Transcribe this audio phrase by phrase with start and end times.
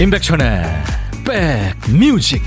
[0.00, 0.62] 임백천의
[1.24, 2.40] 백뮤직.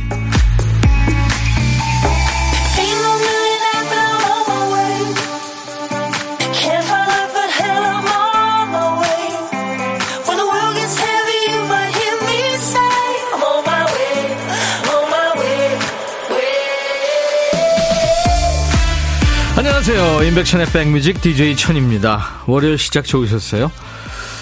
[19.57, 20.23] 안녕하세요.
[20.23, 22.43] 임백천의 백뮤직 DJ 천입니다.
[22.47, 23.71] 월요일 시작 좋으셨어요?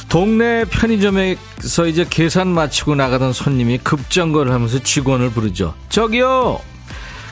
[0.09, 5.75] 동네 편의점에서 이제 계산 마치고 나가던 손님이 급정거를 하면서 직원을 부르죠.
[5.89, 6.59] 저기요!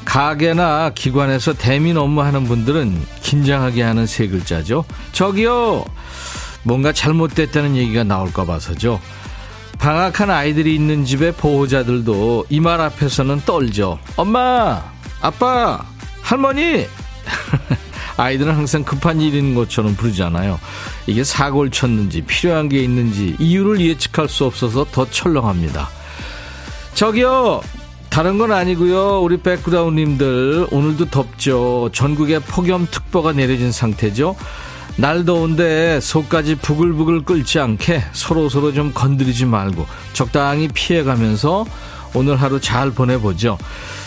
[0.06, 4.86] 가게나 기관에서 대민 업무하는 분들은 긴장하게 하는 세 글자죠.
[5.12, 5.86] 저기요!
[6.64, 9.02] 뭔가 잘못됐다는 얘기가 나올까 봐서죠.
[9.80, 14.00] 방학한 아이들이 있는 집의 보호자들도 이 말 앞에서는 떨죠.
[14.16, 14.84] 엄마!
[15.22, 15.84] 아빠!
[16.22, 16.86] 할머니!
[18.18, 20.60] 아이들은 항상 급한 일 있는 것처럼 부르잖아요.
[21.06, 25.90] 이게 사고를 쳤는지 필요한 게 있는지 이유를 예측할 수 없어서 더 철렁합니다.
[26.94, 27.62] 저기요!
[28.10, 29.22] 다른 건 아니고요.
[29.22, 31.92] 우리 백그라운드님들 오늘도 덥죠.
[31.94, 34.36] 전국에 폭염특보가 내려진 상태죠.
[34.96, 41.66] 날 더운데 속까지 부글부글 끓지 않게 서로 서로 좀 건드리지 말고 적당히 피해가면서
[42.16, 43.60] 오늘 하루 잘 보내보죠.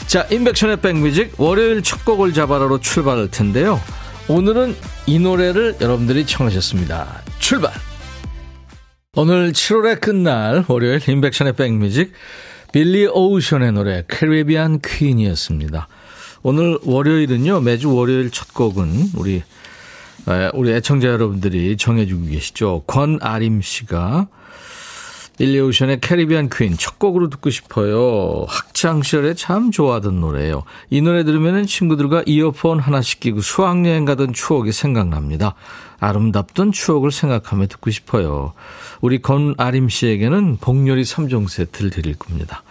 [0.09, 3.81] 자, 인백션의 백뮤직 월요일 첫 곡을 잡아라로 출발할 텐데요.
[4.31, 4.77] 오늘은
[5.09, 7.21] 이 노래를 여러분들이 청하셨습니다.
[7.41, 7.73] 출발!
[9.17, 12.13] 오늘 7월의 끝날 월요일 인백션의 백뮤직
[12.73, 15.89] 빌리 오우션의 노래 캐리비안 퀸이었습니다.
[16.45, 19.43] 오늘 월요일은요 매주 월요일 첫 곡은 우리
[20.55, 24.29] 우리 애청자 여러분들이 정해주고 계시죠 권아림 씨가
[25.41, 28.45] 일리오션의 캐리비안 퀸 첫 곡으로 듣고 싶어요.
[28.47, 30.65] 학창 시절에 참 좋아하던 노래예요.
[30.91, 35.55] 이 노래 들으면 친구들과 이어폰 하나씩 끼고 수학여행 가던 추억이 생각납니다.
[35.99, 38.53] 아름답던 추억을 생각하며 듣고 싶어요.
[39.01, 42.63] 우리 권아림 씨에게는 복요리 3종 세트를 드릴 겁니다.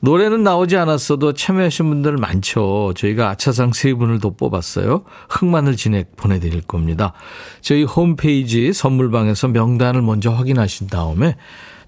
[0.00, 2.92] 노래는 나오지 않았어도 참여하신 분들 많죠.
[2.96, 5.02] 저희가 아차상 세 분을 더 뽑았어요.
[5.28, 7.12] 흑마늘 진액 보내드릴 겁니다.
[7.60, 11.34] 저희 홈페이지 선물방에서 명단을 먼저 확인하신 다음에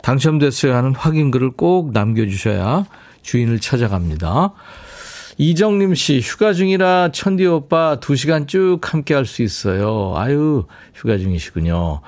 [0.02, 2.86] 당첨됐어요 하는 확인글을 꼭 남겨주셔야
[3.22, 4.52] 주인을 찾아갑니다.
[5.38, 10.12] 이정림 씨, 휴가 중이라 천디 오빠 2시간 쭉 함께 할 수 있어요.
[10.16, 12.02] 아유, 휴가 중이시군요.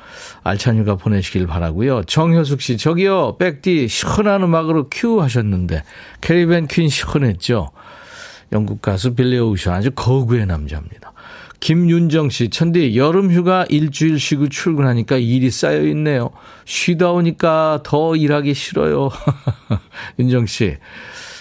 [0.45, 5.83] 알찬 휴가 보내시길 바라고요 정효숙 씨, 저기요, 백디, 시원한 음악으로 큐 하셨는데,
[6.21, 7.71] Caribbean Queen 시원했죠?
[8.53, 11.12] 영국 가수 빌리 오션, 아주 거구의 남자입니다.
[11.63, 16.31] 김윤정 씨, 천디, 여름 휴가 일주일 쉬고 출근하니까 일이 쌓여 있네요.
[16.65, 19.11] 쉬다 오니까 더 일하기 싫어요.
[20.19, 20.77] 윤정 씨,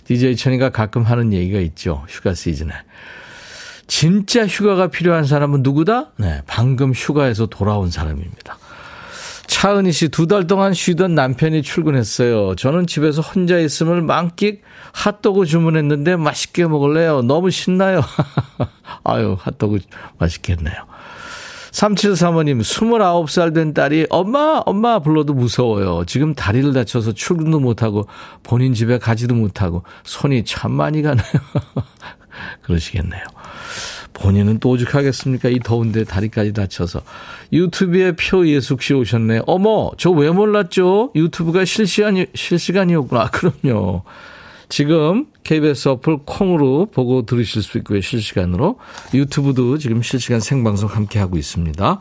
[0.06, 2.06] DJ 천이가 가끔 하는 얘기가 있죠.
[2.08, 2.72] 휴가 시즌에.
[3.88, 6.12] 진짜 휴가가 필요한 사람은 누구다?
[6.18, 8.60] 네, 방금 휴가에서 돌아온 사람입니다.
[9.62, 12.56] 차은희 씨, 두 달 동안 쉬던 남편이 출근했어요.
[12.56, 14.64] 저는 집에서 혼자 있음을 만끽
[14.94, 17.22] 핫도그 주문했는데 맛있게 먹을래요.
[17.22, 18.02] 너무 신나요.
[19.04, 19.82] 아유, 핫도그
[20.18, 20.74] 맛있겠네요.
[21.74, 26.06] 3735님, 29살 된 딸이 엄마, 엄마 불러도 무서워요.
[26.08, 28.08] 지금 다리를 다쳐서 출근도 못하고
[28.42, 31.24] 본인 집에 가지도 못하고 손이 참 많이 가네요.
[32.64, 33.22] 그러시겠네요.
[34.22, 35.50] 본인은 또 오죽하겠습니까?
[35.50, 37.02] 이 더운데 다리까지 다쳐서.
[37.52, 39.42] 유튜브에 표예숙 씨 오셨네.
[39.48, 41.12] 어머, 저 왜 몰랐죠?
[41.16, 43.30] 유튜브가 실시간이, 실시간이었구나.
[43.34, 44.04] 그럼요.
[44.70, 48.00] 지금 KBS 어플 콩으로 보고 들으실 수 있고요.
[48.02, 48.78] 실시간으로.
[49.14, 52.00] 유튜브도 지금 실시간 생방송 함께 하고 있습니다.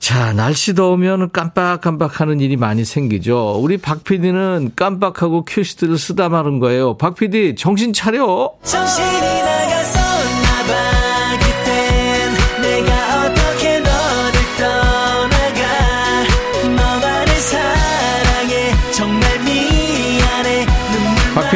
[0.00, 3.60] 자, 날씨 더우면 깜빡깜빡 하는 일이 많이 생기죠.
[3.62, 6.96] 우리 박 PD는 깜빡하고 큐시트를 쓰다 마는 거예요.
[6.96, 8.54] 박 PD, 정신 차려!
[8.64, 9.29] 정신이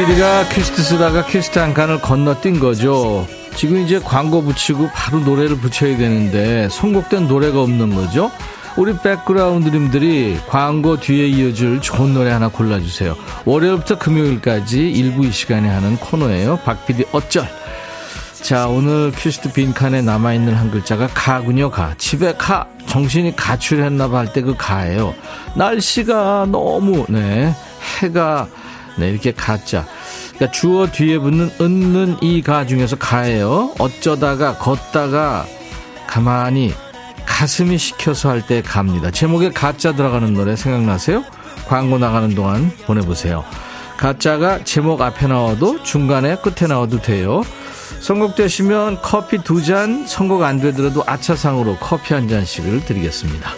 [0.07, 3.25] PD가 퀴스트 쓰다가 퀴스트 한 칸을 건너뛴 거죠.
[3.55, 8.29] 지금 이제 광고 붙이고 바로 노래를 붙여야 되는데 선곡된 노래가 없는 거죠.
[8.77, 13.15] 우리 백그라운드님들이 광고 뒤에 이어줄 좋은 노래 하나 골라주세요.
[13.45, 16.59] 월요일부터 금요일까지 일부 이 시간에 하는 코너예요.
[16.65, 17.47] 박PD 어쩔.
[18.41, 21.95] 자, 오늘 퀴스트 빈칸에 남아있는 한 글자가 가군요, 가.
[21.97, 22.67] 집에 가.
[22.85, 25.15] 정신이 가출했나 봐 할 때 그 가예요.
[25.55, 27.55] 날씨가 너무, 네.
[28.01, 28.47] 해가
[28.97, 29.85] 네, 이렇게 가짜.
[30.35, 33.73] 그러니까 주어 뒤에 붙는 은는 이 가 중에서 가예요.
[33.79, 35.45] 어쩌다가 걷다가
[36.07, 36.73] 가만히
[37.25, 39.11] 가슴이 시켜서 할 때 갑니다.
[39.11, 41.23] 제목에 가짜 들어가는 노래 생각나세요?
[41.67, 43.43] 광고 나가는 동안 보내보세요.
[43.97, 47.43] 가짜가 제목 앞에 나와도 중간에 끝에 나와도 돼요.
[48.01, 53.51] 선곡되시면 커피 두 잔, 선곡 안 되더라도 아차상으로 커피 한 잔씩을 드리겠습니다.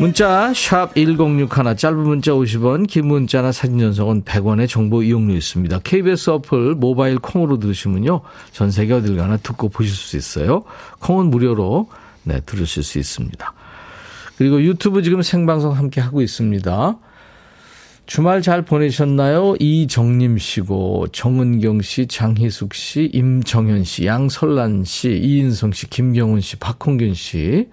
[0.00, 5.80] 문자 1061, 짧은 문자 50원, 긴 문자나 사진 전송은 100원의 정보 이용료 있습니다.
[5.80, 8.20] KBS 어플 모바일 콩으로 들으시면요.
[8.52, 10.62] 전 세계 어딜 가나 듣고 보실 수 있어요.
[11.00, 11.88] 콩은 무료로
[12.22, 13.52] 네, 들으실 수 있습니다.
[14.36, 16.98] 그리고 유튜브 지금 생방송 함께 하고 있습니다.
[18.06, 19.56] 주말 잘 보내셨나요?
[19.58, 27.14] 이정림 씨고, 정은경 씨, 장희숙 씨, 임정현 씨, 양설란 씨, 이인성 씨, 김경훈 씨, 박홍균
[27.14, 27.68] 씨.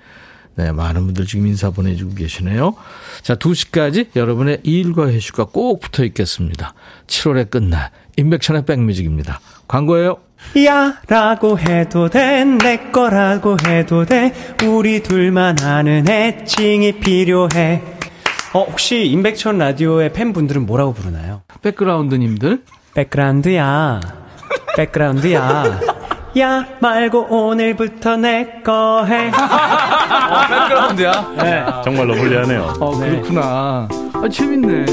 [0.55, 2.75] 네, 많은 분들 지금 인사 보내주고 계시네요.
[3.21, 6.73] 자, 2시까지 여러분의 일과 회식과 꼭 붙어 있겠습니다.
[7.07, 9.39] 7월의 끝날, 임백천의 백뮤직입니다.
[9.67, 10.17] 광고예요.
[10.65, 14.31] 야 라고 해도 돼 내 거라고 해도 돼
[14.67, 17.81] 우리 둘만 아는 애칭이 필요해
[18.53, 21.41] 어 혹시 임백천 라디오의 팬분들은 뭐라고 부르나요?
[21.63, 22.63] 백그라운드님들
[22.93, 24.01] 백그라운드야
[24.77, 25.79] 백그라운드야
[26.37, 29.29] 야 말고 오늘부터 내 거 해.
[29.31, 31.33] 어, 백그라운드야?
[31.37, 31.65] 네.
[31.83, 32.73] 정말로 불리하네요.
[32.79, 33.87] 어, 그렇구나.
[34.13, 34.85] 아, 재밌네.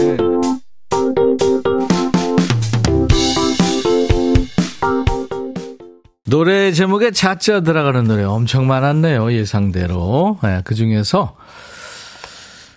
[6.25, 9.33] 노래 제목에 자자 들어가는 노래 엄청 많았네요.
[9.33, 10.39] 예상대로.
[10.43, 11.37] 네, 그 중에서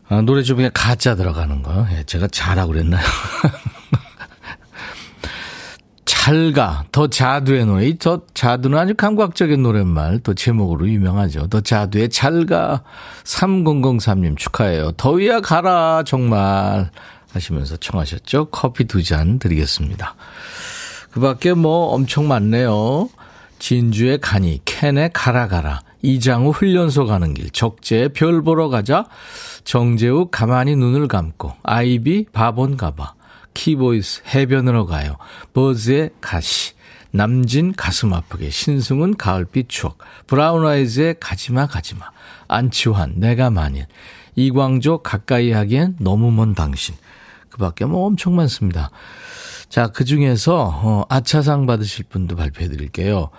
[0.10, 1.88] 아, 노래 제목에 가짜 들어가는 거.
[1.92, 3.04] 예, 제가 잘하고 그랬나요?
[6.06, 7.98] 잘가, 더 자두의 노래.
[7.98, 11.48] 더 자두는 아주 감각적인 노랫말, 또 제목으로 유명하죠.
[11.48, 12.84] 더 자두의 잘가.
[13.24, 14.92] 3003님 축하해요.
[14.94, 16.92] 더위야 가라, 정말.
[17.34, 18.46] 하시면서 청하셨죠.
[18.46, 20.16] 커피 두 잔 드리겠습니다.
[21.12, 23.10] 그 밖에 뭐 엄청 많네요.
[23.60, 29.06] 진주의 가니, 캔의 가라 가라, 이장우 훈련소 가는 길, 적재의 별 보러 가자,
[29.64, 33.14] 정재우 가만히 눈을 감고, 아이비 바본 가봐,
[33.56, 35.18] 키보이스 해변으로 가요,
[35.54, 36.74] 버즈의 가시,
[37.10, 39.98] 남진 가슴 아프게, 신승훈의 가을빛 추억,
[40.28, 42.06] 브라운 아이즈의 가지마 가지마,
[42.48, 43.88] 안치환 내가 만일,
[44.36, 46.94] 이광조 가까이 하기엔 너무 먼 당신.
[47.50, 48.92] 그 밖에 뭐 엄청 많습니다.
[49.70, 53.30] 자, 그 중에서, 어, 아차상 받으실 분도 발표해 드릴게요.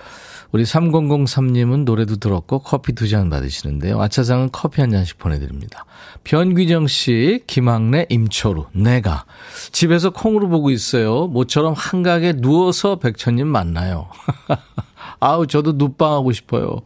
[0.53, 4.01] 우리 3003님은 노래도 들었고 커피 두 잔 받으시는데요.
[4.01, 5.85] 아차상은 커피 한 잔씩 보내드립니다.
[6.25, 9.25] 변귀정 씨, 김학래, 임초루, 내가.
[9.73, 11.27] 집에서 콩으로 보고 있어요.
[11.29, 14.09] 모처럼 한가하게 누워서 백천님 만나요.
[15.21, 16.83] 아우, 저도 눕방하고 싶어요.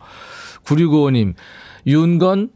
[0.64, 1.34] 9695님,
[1.86, 2.50] 윤건,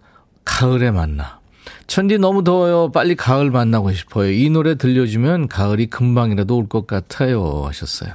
[0.44, 1.40] 가을에 만나.
[1.86, 2.90] 천디 너무 더워요.
[2.92, 4.30] 빨리 가을 만나고 싶어요.
[4.30, 7.64] 이 노래 들려주면 가을이 금방이라도 올 것 같아요.
[7.66, 8.14] 하셨어요.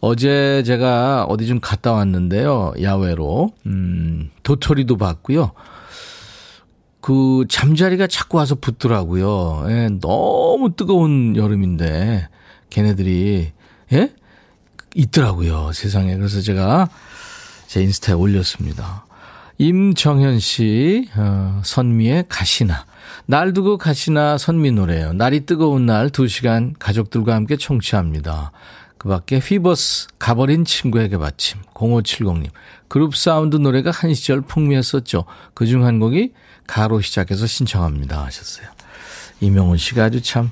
[0.00, 2.74] 어제 제가 어디 좀 갔다 왔는데요.
[2.82, 3.50] 야외로.
[3.66, 5.52] 음, 도토리도 봤고요.
[7.00, 9.64] 그 잠자리가 자꾸 와서 붙더라고요.
[9.68, 12.28] 예, 너무 뜨거운 여름인데
[12.70, 13.52] 걔네들이
[13.92, 14.12] 예?
[14.94, 15.70] 있더라고요.
[15.72, 16.16] 세상에.
[16.16, 16.88] 그래서 제가
[17.66, 19.05] 제 인스타에 올렸습니다.
[19.58, 22.84] 임정현 씨, 어, 선미의 가시나.
[23.26, 25.12] 날 두고 가시나 선미 노래예요.
[25.14, 28.52] 날이 뜨거운 날 2시간 가족들과 함께 청취합니다.
[28.98, 32.48] 그 밖에 휘버스 가버린 친구에게 받침 0570님
[32.88, 35.24] 그룹 사운드 노래가 한 시절 풍미했었죠.
[35.54, 36.32] 그중 한 곡이
[36.66, 38.66] 가로 시작해서 신청합니다 하셨어요.
[39.40, 40.50] 이명훈 씨가 아주 참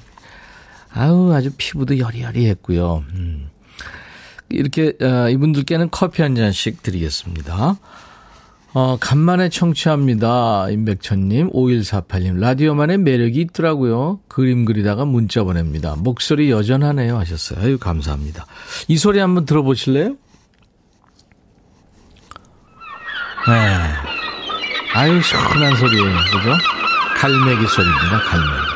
[0.93, 3.05] 아우 아주 피부도 여리여리했고요.
[3.15, 3.51] 음.
[4.51, 7.77] 이렇게 어, 이분들께는 커피 한 잔씩 드리겠습니다.
[8.77, 10.69] 어, 간만에 청취합니다.
[10.69, 12.41] 임백천님, 5148님.
[12.41, 14.19] 라디오만의 매력이 있더라고요.
[14.27, 15.95] 그림 그리다가 문자 보냅니다.
[15.97, 17.17] 목소리 여전하네요.
[17.17, 17.65] 하셨어요.
[17.65, 18.47] 아유, 감사합니다.
[18.89, 20.17] 이 소리 한번 들어보실래요?
[23.47, 23.55] 네.
[24.95, 26.05] 아유, 시원한 소리예요.
[26.33, 26.57] 그죠?
[27.19, 28.21] 갈매기 소리입니다.
[28.29, 28.74] 갈매기.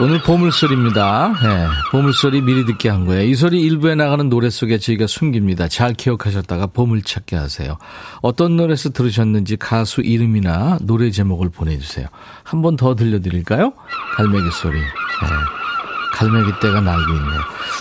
[0.00, 1.34] 오늘 보물소리입니다.
[1.40, 3.22] 네, 보물소리 미리 듣게 한 거예요.
[3.22, 5.68] 이 소리 일부에 나가는 노래 속에 저희가 숨깁니다.
[5.68, 7.78] 잘 기억하셨다가 보물찾기 하세요.
[8.20, 12.08] 어떤 노래에서 들으셨는지 가수 이름이나 노래 제목을 보내주세요.
[12.42, 13.72] 한 번 더 들려드릴까요?
[14.16, 14.80] 갈매기 소리.
[14.80, 14.84] 네.
[16.14, 17.40] 갈매기 떼가 날고 있네요.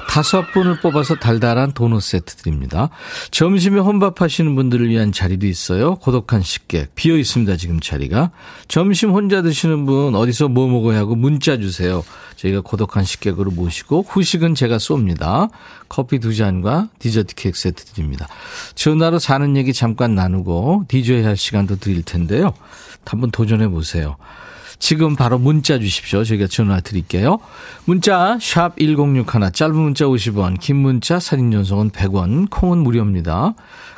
[0.10, 2.90] 다섯 분을 뽑아서 달달한 도넛 세트 드립니다.
[3.30, 5.96] 점심에 혼밥 하시는 분들을 위한 자리도 있어요.
[5.96, 6.96] 고독한 식객.
[6.96, 8.32] 비어 있습니다, 지금 자리가.
[8.68, 12.04] 점심 혼자 드시는 분 어디서 뭐 먹어야 하고 문자 주세요.
[12.36, 15.50] 저희가 고독한 식객으로 모시고 후식은 제가 쏩니다.
[15.88, 18.28] 커피 두 잔과 디저트 케이크 세트 드립니다.
[18.74, 22.54] 전화로 사는 얘기 잠깐 나누고 디저이 할 시간도 드릴 텐데요.
[23.06, 24.16] 한번 도전해 보세요.
[24.84, 26.26] 지금 바로 문자 주십시오.
[26.26, 27.40] 저희가 전화 드릴게요.
[27.86, 33.54] 문자 1061, 짧은 문자 50원, 긴 문자 사진 전송은 100원, 콩은 무료입니다.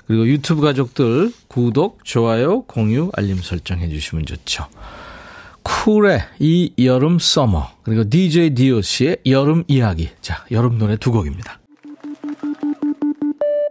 [0.05, 4.67] 그리고 유튜브 가족들 구독, 좋아요, 공유, 알림 설정해 주시면 좋죠.
[5.63, 11.64] 쿨의 이 여름 summer 그리고 DJ DOC의 여름 이야기 자 여름 노래 두 곡입니다.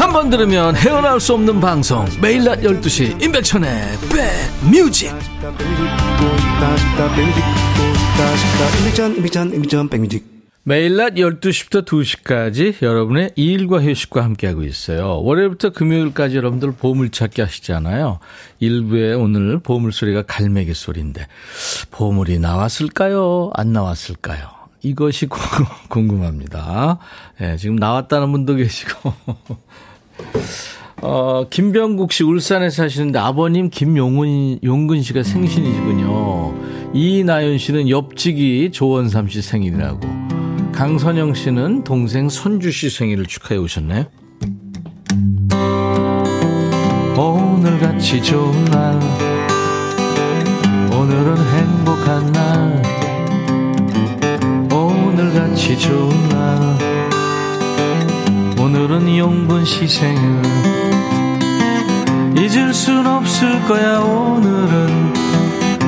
[0.00, 3.68] 한 번 들으면 헤어나올 수 없는 방송 매일 낮 12시 임백천의
[4.10, 5.12] 백뮤직
[10.62, 15.20] 매일 낮 12시부터 2시까지 여러분의 일과 휴식과 함께하고 있어요.
[15.22, 18.20] 월요일부터 금요일까지 여러분들 보물찾기 하시잖아요.
[18.58, 21.26] 일부에 오늘 보물소리가 갈매기 소리인데
[21.90, 23.50] 보물이 나왔을까요?
[23.52, 24.48] 안 나왔을까요?
[24.82, 25.26] 이것이
[25.88, 26.98] 궁금합니다.
[27.38, 29.12] 네, 지금 나왔다는 분도 계시고
[31.02, 36.54] 어, 김병국 씨 울산에 사시는데 아버님 김용은 용근 씨가 생신이시군요.
[36.92, 40.00] 이나연 씨는 옆집이 조원삼 씨 생일이라고.
[40.72, 44.06] 강선영 씨는 동생 손주 씨 생일을 축하해 오셨네요.
[47.16, 48.98] 오늘같이 좋은 날
[50.92, 52.82] 오늘은 행복한 날
[54.72, 56.89] 오늘같이 좋은 날
[58.90, 60.42] 오늘은 용분 씨 생일
[62.36, 65.14] 잊을 순 없을 거야 오늘은.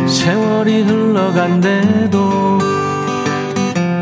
[0.07, 2.61] 세월이 흘러간대도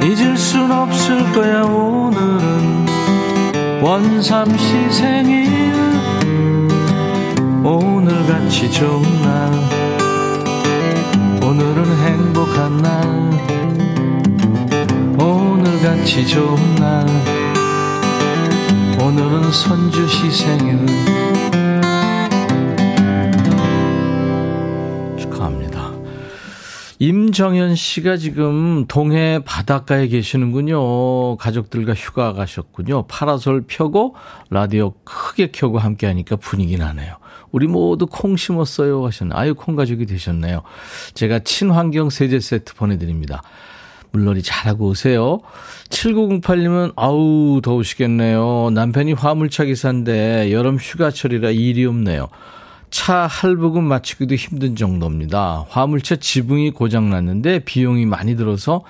[0.05, 2.89] 잊을 순 없을 거야 오늘은.
[3.81, 5.49] 원삼 씨 생일
[7.65, 9.51] 오늘같이 좋은 날.
[11.43, 13.01] 오늘은 행복한 날.
[15.19, 17.40] 오늘같이 좋은 날
[19.11, 19.51] 오늘은
[20.07, 20.87] 씨 생일
[25.19, 25.91] 축하합니다.
[27.01, 31.37] 임정현 씨가 지금 동해 바닷가에 계시는군요.
[31.39, 33.09] 가족들과 휴가 가셨군요.
[33.09, 34.15] 파라솔 펴고
[34.49, 37.17] 라디오 크게 켜고 함께 하니까 분위기 나네요.
[37.51, 39.35] 우리 모두 콩 심었어요 하셨네.
[39.35, 40.63] 아유 콩 가족이 되셨네요.
[41.15, 43.43] 제가 친환경 세제 세트 보내드립니다.
[44.13, 45.41] 물놀이 잘하고 오세요.
[45.89, 48.71] 7908님은 아우 더우시겠네요.
[48.73, 52.29] 남편이 화물차 기사인데 여름 휴가철이라 일이 없네요.
[52.91, 55.65] 차 할부금 마치기도 힘든 정도입니다.
[55.69, 58.83] 화물차 지붕이 고장났는데 비용이 많이 들어서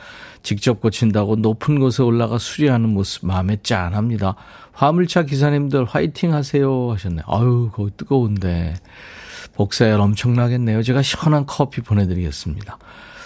[0.43, 4.37] 직접 고친다고 높은 곳에 올라가 수리하는 모습 마음에 짠합니다.
[4.73, 7.23] 화물차 기사님들 화이팅 하세요 하셨네.
[7.27, 8.75] 아유 거기 뜨거운데
[9.55, 10.83] 복사열 엄청나겠네요.
[10.83, 12.79] 제가 시원한 커피 보내드리겠습니다.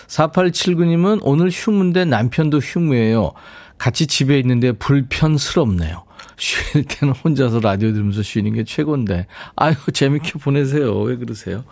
[0.08, 3.32] 4879님은 오늘 휴무인데 남편도 휴무예요.
[3.78, 6.04] 같이 집에 있는데 불편스럽네요.
[6.37, 9.26] 쉴 때는 혼자서 라디오 들으면서 쉬는 게 최고인데.
[9.56, 10.99] 아유, 재밌게 보내세요.
[11.00, 11.64] 왜 그러세요?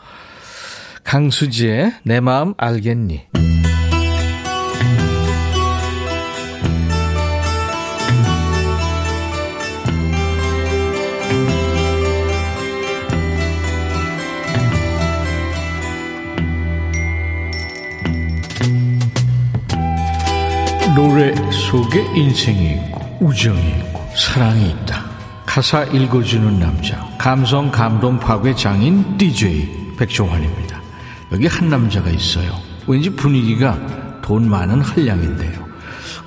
[1.04, 3.51] 강수지의 내 마음 알겠니?
[21.02, 25.04] 노래 속에 인생이 있고 우정이 있고 사랑이 있다.
[25.44, 30.80] 가사 읽어주는 남자 감성 감동 파괴 장인 DJ 백종환입니다.
[31.32, 32.56] 여기 한 남자가 있어요.
[32.86, 33.76] 왠지 분위기가
[34.22, 35.66] 돈 많은 한량인데요.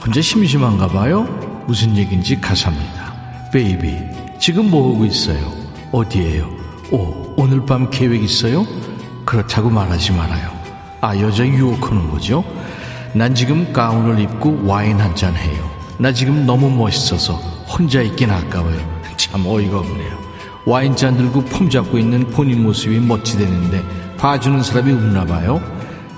[0.06, 1.24] 혼자 심심한가 봐요?
[1.68, 3.14] 무슨 얘기인지 가사입니다.
[3.54, 3.96] baby
[4.40, 5.54] 지금 뭐하고 있어요?
[5.94, 6.50] 어디에요?
[6.92, 8.68] 오 오늘 밤 계획 있어요?
[9.24, 10.52] 그렇다고 말하지 말아요.
[11.00, 12.44] 아 여자 유혹하는 거죠?
[13.16, 15.70] 난 지금 가운을 입고 와인 한 잔 해요.
[15.98, 17.36] 나 지금 너무 멋있어서
[17.68, 18.78] 혼자 있긴 아까워요.
[19.16, 20.26] 참 어이가 없네요.
[20.66, 23.84] 와인잔 들고 폼 잡고 있는 본인 모습이 멋지대는데
[24.18, 25.62] 봐주는 사람이 없나 봐요.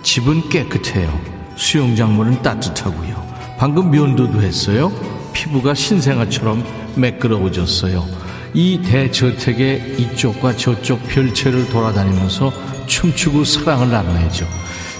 [0.03, 1.19] 집은 깨끗해요.
[1.55, 3.27] 수영장문은 따뜻하고요.
[3.59, 4.91] 방금 면도도 했어요.
[5.33, 6.63] 피부가 신생아처럼
[6.95, 8.05] 매끄러워졌어요.
[8.53, 12.51] 이 대저택의 이쪽과 저쪽 별채를 돌아다니면서
[12.87, 14.47] 춤추고 사랑을 나눠야죠.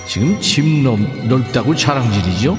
[0.08, 0.98] 지금 집 넓,
[1.28, 2.58] 넓다고 자랑질이죠?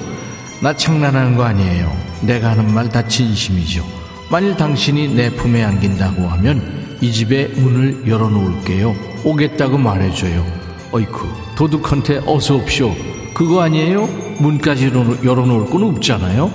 [0.60, 1.96] 나 장난하는 거 아니에요.
[2.22, 3.84] 내가 하는 말 다 진심이죠.
[4.30, 8.94] 만일 당신이 내 품에 안긴다고 하면 이 집에 문을 열어놓을게요.
[9.24, 10.44] 오겠다고 말해줘요.
[10.92, 11.26] 어이쿠,
[11.56, 12.94] 도둑한테 어서 옵쇼.
[13.34, 14.06] 그거 아니에요?
[14.40, 14.90] 문까지
[15.24, 16.50] 열어놓을 건 없잖아요?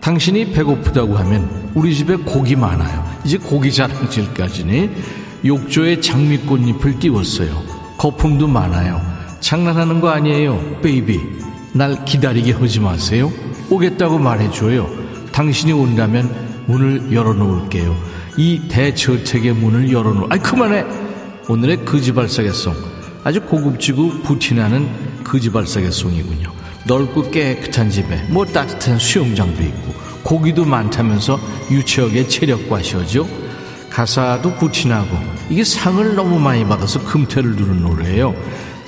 [0.00, 3.04] 당신이 배고프다고 하면 우리 집에 고기 많아요.
[3.24, 4.90] 이제 고기 자랑질까지니
[5.44, 7.50] 욕조에 장미꽃잎을 띄웠어요.
[7.96, 9.09] 거품도 많아요.
[9.40, 11.20] 장난하는 거 아니에요, 베이비.
[11.72, 13.32] 날 기다리게 하지 마세요.
[13.70, 14.88] 오겠다고 말해줘요.
[15.32, 17.96] 당신이 온다면 문을 열어놓을게요.
[18.36, 20.84] 이 대저택의 문을 열어놓을, 아이, 그만해!
[21.48, 22.74] 오늘의 거지발사계송.
[23.24, 24.88] 아주 고급지고 부티나는
[25.24, 26.50] 거지발사계송이군요.
[26.86, 31.38] 넓고 깨끗한 집에 뭐 따뜻한 수영장도 있고 고기도 많다면서
[31.70, 33.26] 유치하게 체력과시죠.
[33.90, 35.08] 가사도 부티나고
[35.50, 38.34] 이게 상을 너무 많이 받아서 금테를 두른 노래예요.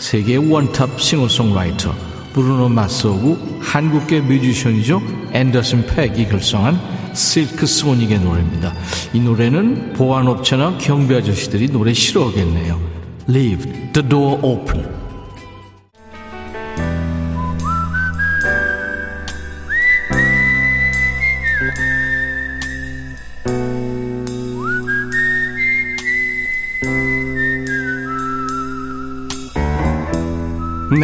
[0.02, 1.94] 세계 one top 싱어송라이터
[2.32, 5.00] 브루노 마스하고 한국계 뮤지션이죠.
[5.32, 8.75] 앤더슨 팩이 결성한 실크 소닉의 노래입니다.
[9.12, 12.80] 이 노래는 보안업체나 경비 아저씨들이 노래 싫어하겠네요.
[13.28, 15.01] Leave the door open.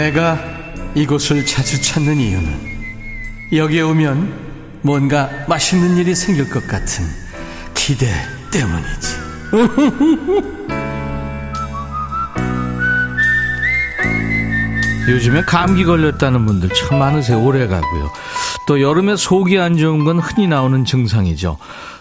[0.08, 0.38] 내가
[0.94, 2.48] 이곳을 자주 찾는 이유는
[3.52, 7.04] 여기에 오면 뭔가 맛있는 일이 생길 것 같은
[7.74, 8.06] 기대
[8.50, 9.16] 때문이지.
[15.10, 17.42] 요즘에 감기 걸렸다는 분들 참 많으세요.
[17.42, 18.10] 오래 가고요.
[18.66, 21.58] 또 여름에 속이 안 좋은 건 흔히 나오는 증상이죠.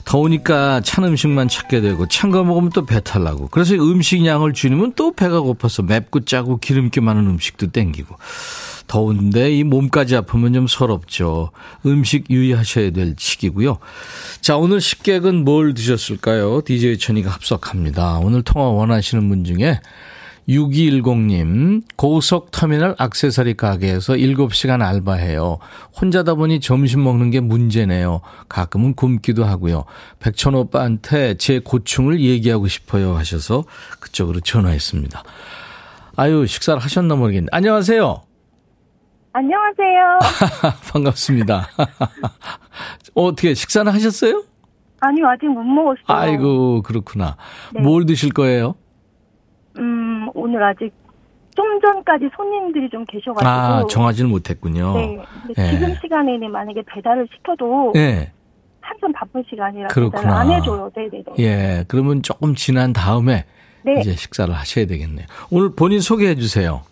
[0.08, 4.94] 더우니까 찬 음식만 찾게 되고 찬 거 먹으면 또 배탈 나고 그래서 음식 양을 줄이면
[4.96, 8.16] 또 배가 고파서 맵고 짜고 기름기 많은 음식도 땡기고
[8.88, 11.52] 더운데 이 몸까지 아프면 좀 서럽죠.
[11.86, 13.80] 음식 유의하셔야 될 시기고요.
[14.40, 16.62] 자, 오늘 식객은 뭘 드셨을까요?
[16.64, 18.20] DJ 천이가 합석합니다.
[18.20, 19.82] 오늘 통화 원하시는 분 중에
[20.48, 25.60] 6210님, 고속터미널 악세사리 가게에서 7시간 알바해요.
[26.00, 28.22] 혼자다 보니 점심 먹는 게 문제네요.
[28.48, 29.84] 가끔은 굶기도 하고요.
[30.20, 33.66] 백천 오빠한테 제 고충을 얘기하고 싶어요 하셔서
[34.00, 35.24] 그쪽으로 전화했습니다.
[36.16, 37.48] 아유, 식사를 하셨나 모르겠네.
[37.51, 38.22] 안녕하세요.
[39.34, 40.20] 안녕하세요.
[40.94, 41.68] 반갑습니다.
[43.13, 44.44] 어떻게 식사는 하셨어요?
[45.00, 46.04] 아니요, 아직 못 먹었어요.
[46.08, 47.36] 아이고, 그렇구나.
[47.74, 47.82] 네.
[47.82, 48.76] 뭘 드실 거예요?
[50.47, 50.91] 음, 오늘 아직
[51.55, 53.49] 좀 전까지 손님들이 좀 계셔가지고.
[53.49, 54.93] 아, 정하지는 못했군요.
[54.95, 55.19] 네.
[55.55, 55.71] 네.
[55.71, 57.91] 지금 시간에는 만약에 배달을 시켜도.
[57.93, 58.31] 네.
[58.81, 60.39] 한참 바쁜 시간이라 그렇구나.
[60.39, 60.89] 안 해줘요.
[60.95, 61.23] 네네네.
[61.39, 63.43] 예, 그러면 조금 지난 다음에
[63.83, 63.99] 네.
[63.99, 65.25] 이제 식사를 하셔야 되겠네요.
[65.51, 66.83] 오늘 본인 소개해 주세요.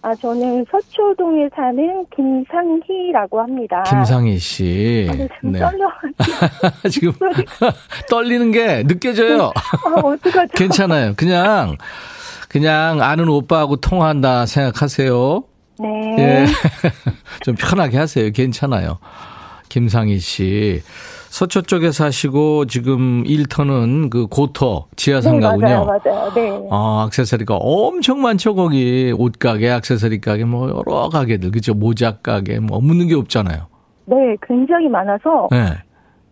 [0.00, 3.82] 아, 저는 서초동에 사는 김상희라고 합니다.
[3.82, 5.06] 김상희 씨.
[5.10, 5.58] 아, 네, 네.
[5.58, 5.90] 떨려.
[6.90, 7.12] 지금
[8.08, 9.52] 떨리는 게 느껴져요.
[9.84, 10.52] 아, 어떡하죠?
[10.56, 11.12] 괜찮아요.
[11.16, 11.76] 그냥
[12.48, 15.44] 그냥 아는 오빠하고 통화한다 생각하세요.
[15.80, 16.16] 네.
[16.18, 16.46] 예.
[17.44, 18.30] 좀 편하게 하세요.
[18.32, 18.98] 괜찮아요.
[19.68, 20.80] 김상희 씨.
[21.28, 25.66] 서초 쪽에 사시고 지금 일터는 그 고터 지하상가군요.
[25.66, 26.32] 네, 맞아요, 맞아요.
[26.34, 26.68] 네.
[26.70, 29.12] 아, 액세서리가 엄청 많죠, 거기.
[29.16, 31.50] 옷 가게, 액세서리 가게, 뭐 여러 가게들.
[31.50, 31.74] 그죠?
[31.74, 33.66] 모자 가게, 뭐 없는 게 없잖아요.
[34.06, 35.48] 네, 굉장히 많아서.
[35.50, 35.66] 네.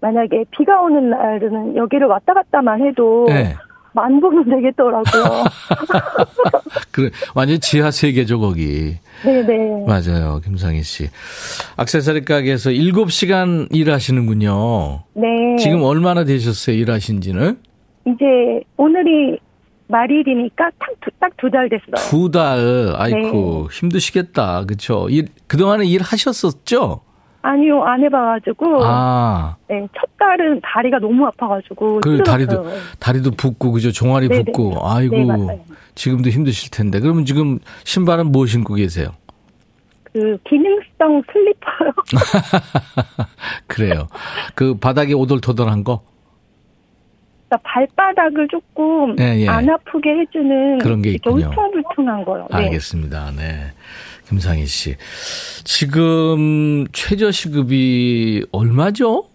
[0.00, 3.54] 만약에 비가 오는 날은 여기를 왔다 갔다만 해도 네.
[3.96, 5.44] 만 보면 되겠더라고요.
[6.92, 8.96] 그래, 완전 지하 세계죠, 거기.
[9.24, 9.86] 네네.
[9.86, 11.08] 맞아요, 김상희 씨.
[11.78, 15.02] 악세사리 가게에서 7시간 일하시는군요.
[15.14, 15.56] 네.
[15.58, 17.58] 지금 얼마나 되셨어요, 일하신 지는?
[18.06, 19.38] 이제 오늘이
[19.88, 20.70] 말일이니까
[21.18, 22.10] 딱두 달 됐어요.
[22.10, 23.78] 두 달, 아이고, 네.
[23.78, 24.64] 힘드시겠다.
[24.66, 25.06] 그쵸?
[25.08, 27.00] 일, 그동안에 일 하셨었죠?
[27.46, 28.80] 아니요, 안 해봐가지고.
[28.82, 29.56] 아.
[29.68, 32.00] 네, 첫 달은 다리가 너무 아파가지고.
[32.00, 32.66] 그 다리도,
[32.98, 33.92] 다리도 붓고, 그죠?
[33.92, 34.44] 종아리 네네.
[34.44, 34.70] 붓고.
[34.70, 34.76] 네.
[34.82, 35.16] 아이고.
[35.46, 36.98] 네, 지금도 힘드실 텐데.
[36.98, 39.10] 그러면 지금 신발은 뭐 신고 계세요?
[40.12, 41.92] 그, 기능성 슬리퍼요.
[43.68, 44.08] 그래요.
[44.54, 46.00] 그 바닥에 오돌토돌한 거?
[47.48, 49.48] 그러니까 발바닥을 조금 네, 예.
[49.48, 51.46] 안 아프게 해주는 그런 게 있군요.
[51.46, 52.48] 울퉁불퉁한 거요.
[52.50, 52.56] 네.
[52.56, 53.30] 알겠습니다.
[53.36, 53.72] 네.
[54.28, 54.96] 김상희 씨.
[55.64, 59.28] 지금 최저 시급이 얼마죠?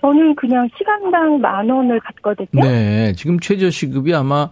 [0.00, 2.62] 저는 그냥 시간당 만 원을 받거든요.
[2.62, 3.12] 네.
[3.16, 4.50] 지금 최저 시급이 아마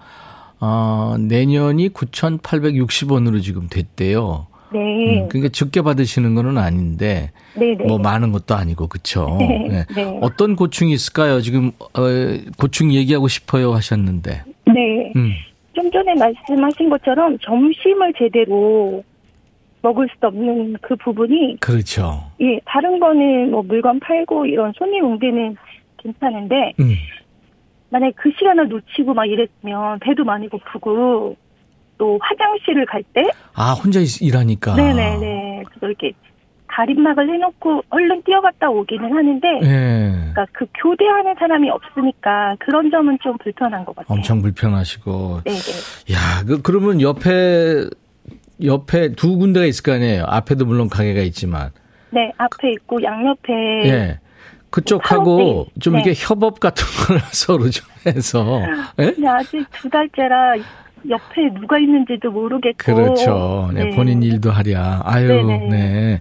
[0.61, 4.47] 어, 내년이 9,860원으로 지금 됐대요.
[4.73, 5.21] 네.
[5.21, 7.77] 음, 그러니까 적게 받으시는 거는 아닌데 네네.
[7.77, 7.85] 네.
[7.85, 9.37] 뭐 많은 것도 아니고 그렇죠.
[9.39, 9.69] 네.
[9.69, 9.87] 네.
[9.95, 10.19] 네.
[10.21, 11.41] 어떤 고충이 있을까요?
[11.41, 12.03] 지금 어,
[12.59, 14.43] 고충 얘기하고 싶어요 하셨는데.
[14.67, 15.13] 네.
[15.15, 15.35] 음.
[15.75, 19.03] 좀 전에 말씀하신 것처럼 점심을 제대로
[19.83, 22.23] 먹을 수 없는 그 부분이 그렇죠.
[22.41, 25.57] 예, 다른 거는 뭐 물건 팔고 이런 손님 응대는
[25.99, 26.95] 괜찮은데 음.
[27.91, 31.37] 만약 그 시간을 놓치고 막 이랬으면 배도 많이 고프고
[31.99, 33.23] 또 화장실을 갈 때
[33.55, 36.13] 아 혼자 일하니까 네네네 그래서 이렇게
[36.75, 40.13] 가림막을 해놓고 얼른 뛰어갔다 오기는 하는데, 네.
[40.33, 44.17] 그러니까 그 교대하는 사람이 없으니까 그런 점은 좀 불편한 것 같아요.
[44.17, 45.43] 엄청 불편하시고.
[45.45, 45.59] 네네.
[46.13, 47.85] 야, 그 그러면 옆에
[48.63, 50.25] 옆에 두 군데가 있을 거 아니에요.
[50.27, 51.71] 앞에도 물론 가게가 있지만.
[52.11, 53.53] 네, 앞에 있고 양옆에.
[53.87, 54.19] 예.
[54.71, 56.01] 그쪽하고 좀 네.
[56.01, 58.61] 이게 협업 같은 걸 서로 좀 해서.
[58.97, 59.13] 네?
[59.13, 60.55] 근데 아직 두 달째라
[61.09, 62.77] 옆에 누가 있는지도 모르겠고.
[62.79, 63.71] 그렇죠.
[63.75, 63.97] 네, 네.
[63.97, 65.03] 본인 일도 하랴.
[65.05, 65.69] 아유, 네네.
[65.69, 66.21] 네.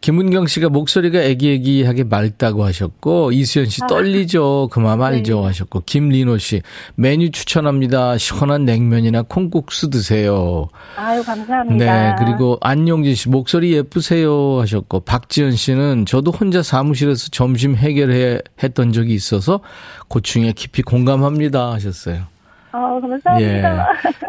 [0.00, 3.86] 김은경 씨가 목소리가 애기애기하게 맑다고 하셨고, 이수연 씨 아.
[3.86, 4.68] 떨리죠.
[4.70, 5.40] 그만 알죠.
[5.40, 5.46] 네.
[5.46, 6.62] 하셨고, 김리노 씨
[6.94, 8.18] 메뉴 추천합니다.
[8.18, 10.68] 시원한 냉면이나 콩국수 드세요.
[10.96, 11.84] 아유, 감사합니다.
[11.84, 14.60] 네, 그리고 안용진 씨 목소리 예쁘세요.
[14.60, 19.60] 하셨고, 박지연 씨는 저도 혼자 사무실에서 점심 해결해 했던 적이 있어서
[20.08, 21.72] 고충에 깊이 공감합니다.
[21.72, 22.22] 하셨어요.
[22.72, 23.40] 아, 감사합니다.
[23.40, 23.62] 예.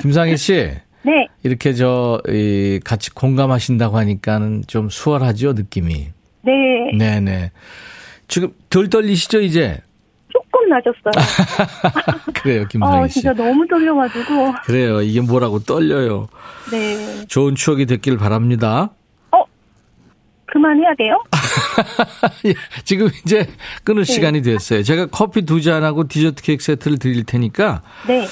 [0.01, 0.71] 김상희 씨.
[1.03, 1.27] 네.
[1.43, 6.09] 이렇게 저, 이, 같이 공감하신다고 하니까는 좀 수월하죠, 느낌이.
[6.43, 6.51] 네.
[6.97, 7.51] 네네.
[8.27, 9.81] 지금 덜 떨리시죠, 이제?
[10.29, 12.31] 조금 낮았어요.
[12.33, 13.19] 그래요, 김상희 씨.
[13.19, 14.53] 어, 진짜 너무 떨려가지고.
[14.65, 15.01] 그래요.
[15.01, 16.27] 이게 뭐라고 떨려요.
[16.71, 17.25] 네.
[17.27, 18.91] 좋은 추억이 됐길 바랍니다.
[20.51, 20.53] 어?
[20.53, 21.21] 그만해야 돼요?
[22.45, 23.47] 예, 지금 이제
[23.83, 24.13] 끊을 네.
[24.13, 24.83] 시간이 됐어요.
[24.83, 27.81] 제가 커피 두 잔하고 디저트 케이크 세트를 드릴 테니까.
[28.07, 28.27] 네.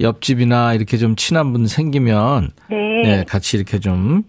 [0.00, 2.50] 옆집이나 이렇게 좀 친한 분 생기면.
[2.70, 2.76] 네.
[3.02, 4.24] 네 같이 이렇게 좀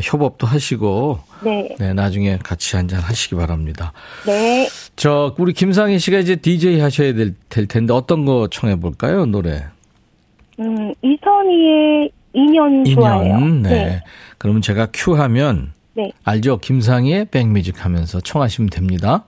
[0.00, 1.20] 협업도 하시고.
[1.44, 1.74] 네.
[1.78, 3.92] 네, 나중에 같이 한 잔 하시기 바랍니다.
[4.26, 4.68] 네.
[4.96, 9.64] 저, 우리 김상희 씨가 이제 DJ 하셔야 될, 될 텐데 어떤 거 청해 볼까요, 노래?
[10.58, 13.38] 음, 이선희의 2년 좋아해요.
[13.40, 13.68] 네.
[13.68, 14.02] 네.
[14.38, 16.12] 그러면 제가 큐 하면 네.
[16.24, 16.58] 알죠?
[16.58, 19.24] 김상희의 백뮤직 하면서 청하시면 됩니다.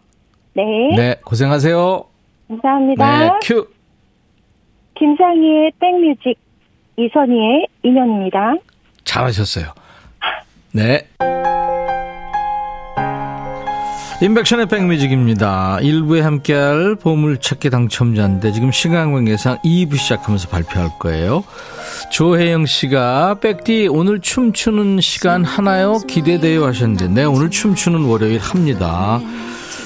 [0.54, 0.62] 네.
[0.96, 2.04] 네, 고생하세요.
[2.48, 3.18] 감사합니다.
[3.18, 3.68] 네, 큐.
[4.94, 6.38] 김상희의 백뮤직,
[6.96, 8.54] 이선희의 인연입니다.
[9.04, 9.66] 잘하셨어요.
[10.72, 11.08] 네.
[14.22, 15.78] 인백션의 백뮤직입니다.
[15.80, 21.42] 1부에 함께할 보물찾기 당첨자인데 지금 시간 관계상 2부 시작하면서 발표할 거예요.
[22.10, 25.98] 조혜영 씨가 백디 오늘 춤추는 시간 하나요?
[26.06, 29.20] 기대돼요 하셨는데 네 오늘 춤추는 월요일 합니다.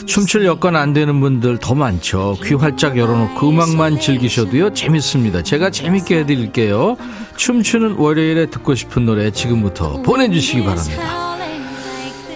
[0.07, 2.37] 춤출 여건 안 되는 분들 더 많죠.
[2.45, 5.43] 귀 활짝 열어놓고 음악만 즐기셔도요 재밌습니다.
[5.43, 6.97] 제가 재밌게 해드릴게요.
[7.37, 11.37] 춤추는 월요일에 듣고 싶은 노래 지금부터 보내주시기 바랍니다.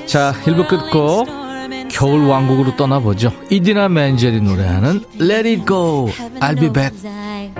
[0.07, 1.29] 자 1부 끝곡
[1.91, 3.33] 겨울 왕국으로 떠나보죠.
[3.51, 6.09] 이디나 맨젤이 노래하는 Let It Go,
[6.41, 7.60] I'll Be Back.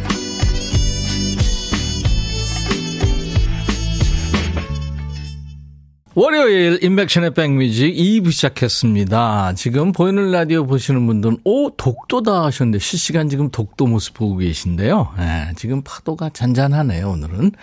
[6.21, 9.53] 월요일 인백션의 백뮤직 2부 시작했습니다.
[9.55, 15.15] 지금 보이는 라디오 보시는 분들은 오 독도다 하셨는데 실시간 지금 독도 모습 보고 계신데요.
[15.17, 17.53] 네, 지금 파도가 잔잔하네요 오늘은.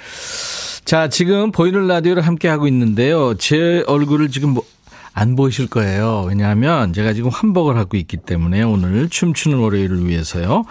[0.84, 3.34] 자 지금 보이는 라디오를 함께 하고 있는데요.
[3.36, 4.64] 제 얼굴을 지금 뭐
[5.18, 6.24] 안 보이실 거예요.
[6.28, 10.64] 왜냐하면 제가 지금 환복을 하고 있기 때문에 오늘 춤추는 월요일을 위해서요.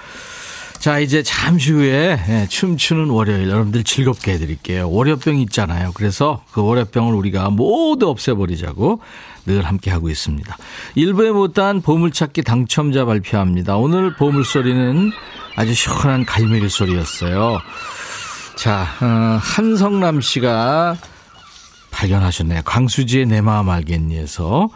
[0.88, 4.90] 자, 이제 잠시 후에 예, 춤추는 월요일 여러분들 즐겁게 해드릴게요.
[4.90, 5.92] 월요병 있잖아요.
[5.94, 9.02] 그래서 그 월요병을 우리가 모두 없애버리자고
[9.46, 10.56] 늘 함께 하고 있습니다.
[10.96, 13.76] 일부에 못한 보물찾기 당첨자 발표합니다.
[13.76, 15.12] 오늘 보물소리는
[15.58, 17.60] 아주 시원한 갈매기 소리였어요.
[18.56, 20.96] 자, 어, 한성남 씨가
[21.92, 22.62] 발견하셨네요.
[22.64, 24.70] 광수지의 내 마음 알겠니에서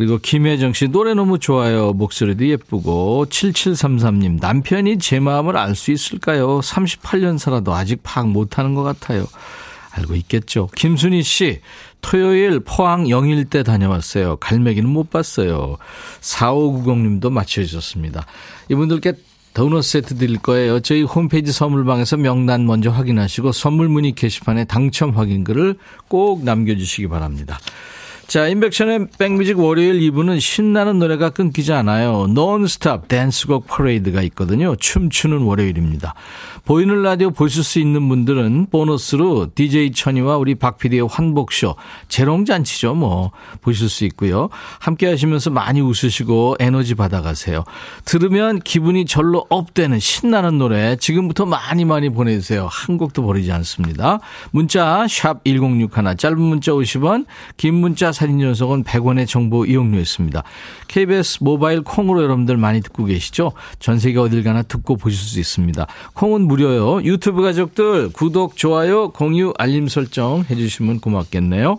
[0.00, 1.92] 그리고 김혜정 씨 노래 너무 좋아요.
[1.92, 6.60] 목소리도 예쁘고 7733님 남편이 제 마음을 알 수 있을까요?
[6.60, 9.26] 38년 살아도 아직 파악 못하는 것 같아요.
[9.90, 10.70] 알고 있겠죠.
[10.74, 11.60] 김순희 씨
[12.00, 14.36] 토요일 포항 영일대 다녀왔어요.
[14.36, 15.76] 갈매기는 못 봤어요.
[16.22, 18.24] 4590님도 맞춰주셨습니다.
[18.70, 19.12] 이분들께
[19.52, 20.80] 도넛 세트 드릴 거예요.
[20.80, 25.76] 저희 홈페이지 선물방에서 명단 먼저 확인하시고 선물 문의 게시판에 당첨 확인글을
[26.08, 27.58] 꼭 남겨주시기 바랍니다.
[28.30, 32.28] 자, 인백션의 백뮤직 월요일 2부는 신나는 노래가 끊기지 않아요.
[32.28, 34.76] 논스톱 댄스곡 퍼레이드가 있거든요.
[34.76, 36.14] 춤추는 월요일입니다.
[36.64, 41.74] 보이는 라디오 보실 수 있는 분들은 보너스로 DJ 천이와 우리 박 PD의 환복쇼,
[42.06, 43.32] 재롱잔치죠, 뭐.
[43.62, 44.48] 보실 수 있고요.
[44.78, 47.64] 함께 하시면서 많이 웃으시고 에너지 받아가세요.
[48.04, 52.68] 들으면 기분이 절로 업되는 신나는 노래 지금부터 많이 많이 보내주세요.
[52.70, 54.20] 한 곡도 버리지 않습니다.
[54.52, 60.42] 문자, 샵 1061, 짧은 문자 50원, 긴 문자 사진 연속은 100원의 정보 이용료였습니다.
[60.88, 63.52] KBS 모바일 콩으로 여러분들 많이 듣고 계시죠?
[63.78, 65.86] 전 세계 어딜 가나 듣고 보실 수 있습니다.
[66.12, 67.02] 콩은 무료요.
[67.02, 71.78] 유튜브 가족들 구독, 좋아요, 공유, 알림 설정 해주시면 고맙겠네요.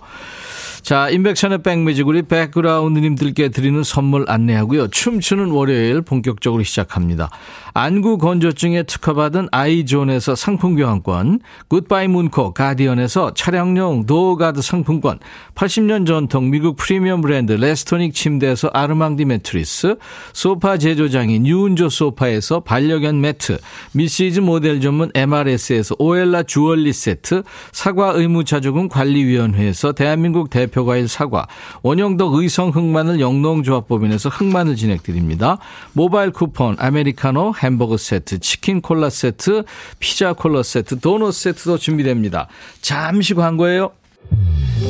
[0.82, 4.88] 자, 인백천의 백뮤직 우리 백그라운드님들께 드리는 선물 안내하고요.
[4.88, 7.30] 춤추는 월요일 본격적으로 시작합니다.
[7.74, 15.20] 안구 건조증에 특허받은 아이존에서 상품 교환권, 굿바이 문코 가디언에서 차량용 door guard 상품권,
[15.56, 19.96] 80년 전통 미국 프리미엄 브랜드 레스토닉 침대에서 아르망디 매트리스,
[20.34, 23.58] 소파 제조장인 유운조 소파에서 반려견 매트,
[23.94, 31.48] 미시즈 모델 전문 MRS에서 오엘라 주얼리 세트, 사과 의무자조금 관리위원회에서 대한민국 대표과일 사과,
[31.84, 35.58] 원형덕 의성 흑마늘 영농조합법인에서 흑마늘 진행드립니다.
[35.94, 39.64] 모바일 쿠폰, 아메리카노, 햄버거 세트, 치킨 콜라 세트,
[40.00, 42.48] 피자 콜라 세트, 도넛 세트도 준비됩니다.
[42.82, 43.92] 잠시 광고예요.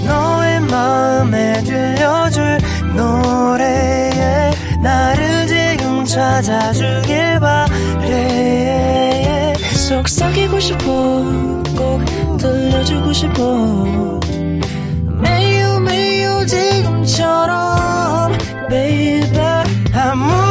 [0.06, 2.58] 너의 마음에 들려줄
[2.96, 8.72] 노래에 나를 지금 찾아주길 바래
[9.92, 10.84] 속삭이고 싶어
[11.76, 12.02] 꼭
[12.38, 14.20] 들려주고 싶어
[15.22, 18.32] 매우 매우 지금처럼
[18.70, 19.40] baby
[19.94, 20.51] 아무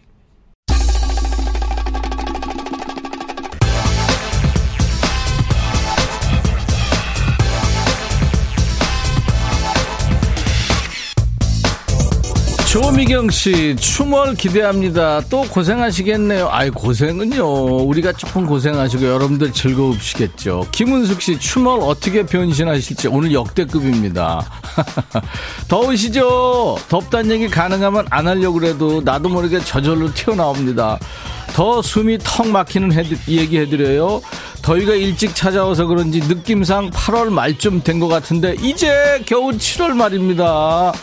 [12.71, 15.19] 조미경 씨, 춤을 기대합니다.
[15.29, 16.47] 또 고생하시겠네요.
[16.49, 17.43] 아이, 고생은요.
[17.83, 20.67] 우리가 조금 고생하시고 여러분들 즐거우시겠죠.
[20.71, 24.49] 김은숙 씨, 춤을 어떻게 변신하실지 오늘 역대급입니다.
[25.67, 26.77] 더우시죠?
[26.87, 30.97] 덥단 얘기 가능하면 안 하려고 그래도 나도 모르게 저절로 튀어나옵니다.
[31.53, 32.93] 더 숨이 턱 막히는
[33.27, 34.21] 얘기 해드려요.
[34.61, 40.93] 더위가 일찍 찾아와서 그런지 느낌상 8월 말쯤 된 것 같은데 이제 겨우 7월 말입니다.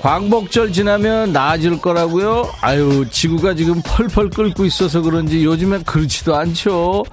[0.00, 2.48] 광복절 지나면 나아질 거라고요?
[2.62, 7.04] 아유, 지구가 지금 펄펄 끓고 있어서 그런지 요즘엔 그렇지도 않죠.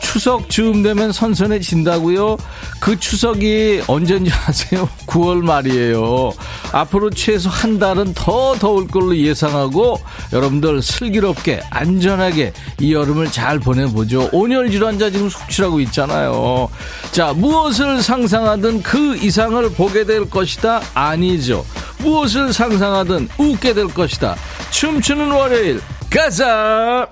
[0.00, 2.36] 추석 즈음 되면 선선해진다고요?
[2.80, 4.88] 그 추석이 언제인지 아세요?
[5.06, 6.32] 9월 말이에요.
[6.72, 10.00] 앞으로 최소 한 달은 더 더울 걸로 예상하고
[10.32, 14.30] 여러분들 슬기롭게 안전하게 이 여름을 잘 보내보죠.
[14.32, 16.68] 온열 질환자 지금 속출하고 있잖아요.
[17.12, 20.80] 자, 무엇을 상상하든 그 이상을 보게 될 것이다?
[20.94, 21.64] 아니죠.
[21.98, 24.34] 무엇을 상상하든 웃게 될 것이다.
[24.70, 27.06] 춤추는 월요일 가자.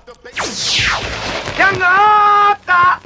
[1.57, 3.01] 양아다.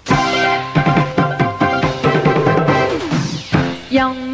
[3.92, 4.32] 영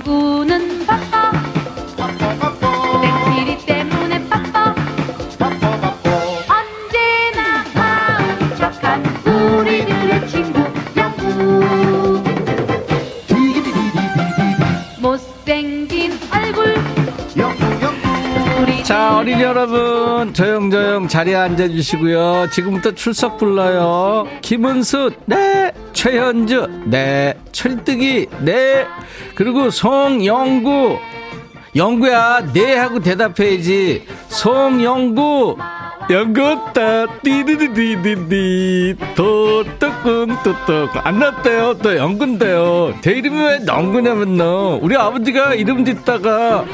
[18.88, 22.48] 자, 어린이 여러분, 조용조용 자리에 앉아주시고요.
[22.50, 24.26] 지금부터 출석 불러요.
[24.40, 25.72] 김은수, 네.
[25.92, 27.34] 최현주, 네.
[27.52, 28.86] 철뜨기, 네.
[29.34, 30.98] 그리고 송영구,
[31.76, 34.06] 영구야, 네 하고 대답해야지.
[34.28, 35.58] 송영구,
[36.10, 41.06] 영구따, 띠디디디디디, 도떡꿍, 도떡.
[41.06, 41.74] 안 났대요.
[41.82, 42.94] 또 영구인데요.
[43.02, 44.78] 제 이름이 왜 영구냐면, 너.
[44.80, 46.64] 우리 아버지가 이름 짓다가,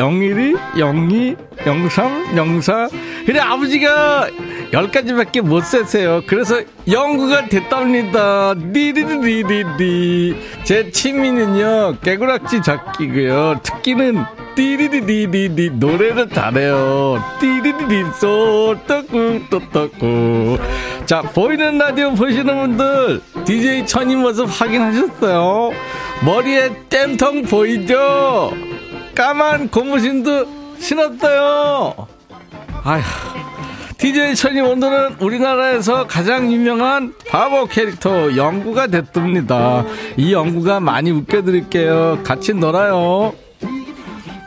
[0.00, 2.88] 영일이, 영이, 영삼, 영사.
[3.24, 4.26] 그래, 아버지가
[4.72, 6.22] 열 가지밖에 못 세세요.
[6.26, 8.54] 그래서 영구가 됐답니다.
[8.54, 10.36] 디디디디디.
[10.64, 13.60] 제 취미는요, 개구락지 잡기고요.
[13.62, 17.22] 특기는 띠리디디디디 노래를 잘해요.
[17.38, 20.58] 띠리디디 쏘떡구 또떡구.
[21.04, 25.70] 자 보이는 라디오 보시는 분들 DJ 천이 모습 확인하셨어요?
[26.24, 28.52] 머리에 땜통 보이죠?
[29.14, 32.06] 까만 고무신도 신었어요.
[32.84, 33.51] 아휴.
[34.02, 39.84] DJ 천이 오늘은 우리나라에서 가장 유명한 바보 캐릭터 영구가 됐답니다.
[40.16, 42.18] 이 영구가 많이 웃겨드릴게요.
[42.24, 43.32] 같이 놀아요.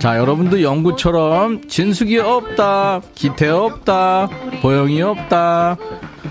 [0.05, 4.29] 자, 여러분도 영구처럼 진숙이 없다, 기태 없다,
[4.61, 5.77] 보영이 없다,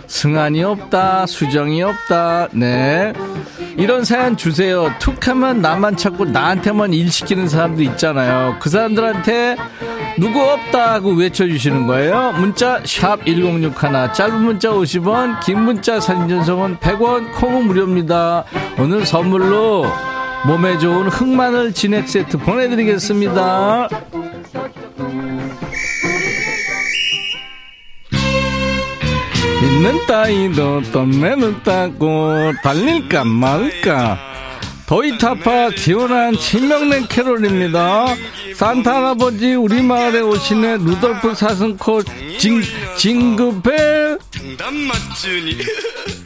[0.06, 3.12] 승한이 없다, 수정이 없다, 네.
[3.76, 4.92] 이런 사연 주세요.
[5.00, 8.58] 툭 하면 나만 찾고 나한테만 일 시키는 사람도 있잖아요.
[8.60, 9.56] 그 사람들한테
[10.20, 12.32] 누구 없다 하고 외쳐주시는 거예요.
[12.38, 13.72] 문자 1061,
[14.12, 18.44] 짧은 문자 50원, 긴 문자 사진 전송은 100원, 콩은 무료입니다.
[18.78, 20.13] 오늘 선물로
[20.46, 23.88] 몸에 좋은 흑마늘 진액 세트 보내드리겠습니다.
[29.62, 34.18] 있는 따위도 떠내는 따고 달릴까 말까.
[34.86, 38.14] 도이타파 기원한 친명랭 캐롤입니다.
[38.54, 42.02] 산타 할아버지 우리 마을에 오시네 루돌프 사슴코
[42.38, 42.60] 징,
[42.98, 44.18] 징그벨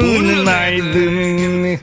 [0.00, 1.78] 우는 아이들.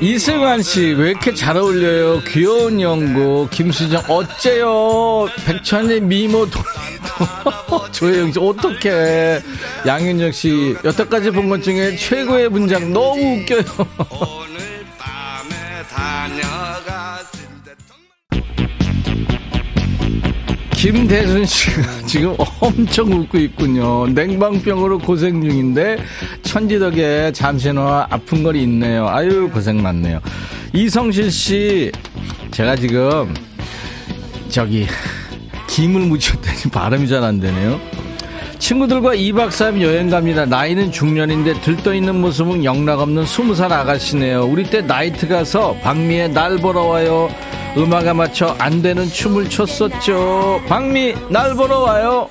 [0.00, 2.20] 이승환 씨 왜 이렇게 잘 어울려요?
[2.28, 3.48] 귀여운 연구.
[3.50, 5.28] 김수정 어째요?
[5.46, 7.90] 백천의 미모 돌리도.
[7.92, 9.40] 조혜영 씨 어떡해.
[9.86, 12.92] 양윤정 씨 여태까지 본 것 중에 최고의 문장.
[12.92, 13.64] 너무 웃겨요
[20.84, 24.06] 김대순 씨가 지금 엄청 웃고 있군요.
[24.08, 25.96] 냉방병으로 고생 중인데
[26.42, 29.08] 천지 덕에 잠시나마 아픈 걸 있네요.
[29.08, 30.20] 아유 고생 많네요.
[30.74, 31.90] 이성실 씨
[32.50, 33.32] 제가 지금
[34.50, 34.86] 저기
[35.68, 37.80] 김을 묻혔더니 발음이 잘 안 되네요.
[38.58, 40.44] 친구들과 2박 3일 여행 갑니다.
[40.44, 44.44] 나이는 중년인데 들떠있는 모습은 영락없는 20살 아가씨네요.
[44.44, 47.30] 우리 때 나이트 가서 박미의 날 보러 와요.
[47.76, 50.62] 음악에 맞춰 안 되는 춤을 췄었죠.
[50.68, 52.28] 박미 날 보러 와요.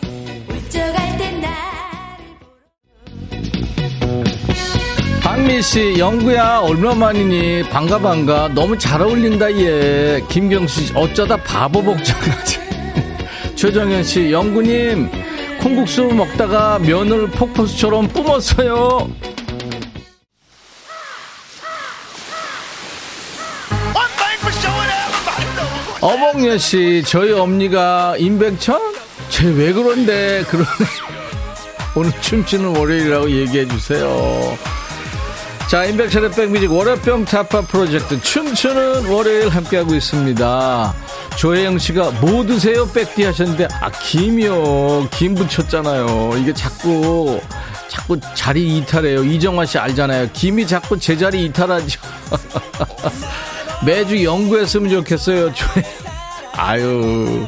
[5.21, 7.63] 박미 씨, 영구야, 얼마만이니?
[7.63, 8.49] 반가, 반가.
[8.49, 10.21] 너무 잘 어울린다, 얘.
[10.29, 12.59] 김경수 씨, 어쩌다 바보 복장하지?
[13.55, 15.09] 최정현 씨, 영구님,
[15.61, 19.09] 콩국수 먹다가 면을 폭포수처럼 뿜었어요.
[26.03, 28.77] 어몽여 씨, 저희 엄니가 임백천?
[29.29, 30.67] 쟤 왜 그런데, 그러네.
[31.95, 34.57] 오늘 춤추는 월요일이라고 얘기해 주세요.
[35.69, 40.93] 자, 임백천의 백뮤직 월요병 타파 프로젝트 춤추는 월요일 함께하고 있습니다.
[41.37, 42.85] 조혜영 씨가 뭐 드세요?
[42.91, 45.07] 백디 하셨는데, 아, 김이요.
[45.09, 46.33] 김 붙였잖아요.
[46.37, 47.39] 이게 자꾸,
[47.87, 49.23] 자꾸 자리 이탈해요.
[49.23, 50.31] 이정화 씨 알잖아요.
[50.33, 52.01] 김이 자꾸 제자리 이탈하죠.
[53.85, 55.51] 매주 연구했으면 좋겠어요.
[56.55, 57.45] 아유.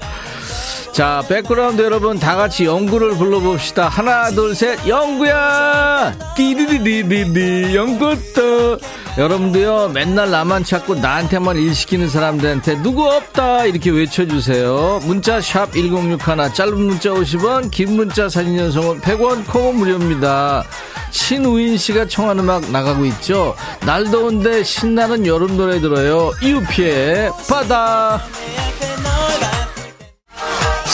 [0.91, 3.89] 자, 백그라운드 여러분 다 같이 영구를 불러봅시다.
[3.89, 6.17] 하나, 둘, 셋, 영구야!
[6.38, 8.78] 띠리리리리리, 영구 없다.
[9.17, 13.63] 여러분도요, 맨날 나만 찾고 나한테만 일 시키는 사람들한테 누구 없다!
[13.63, 14.99] 이렇게 외쳐주세요.
[15.04, 20.65] 문자 샵 1061, 짧은 문자 50원, 긴 문자 사진 연속은 100원, 콩은 무료입니다.
[21.12, 23.56] 신우인 씨가 청한 음악 나가고 있죠.
[23.86, 26.34] 날 더운데 신나는 여름 노래 들어요.
[26.43, 28.21] 이우피의 바다.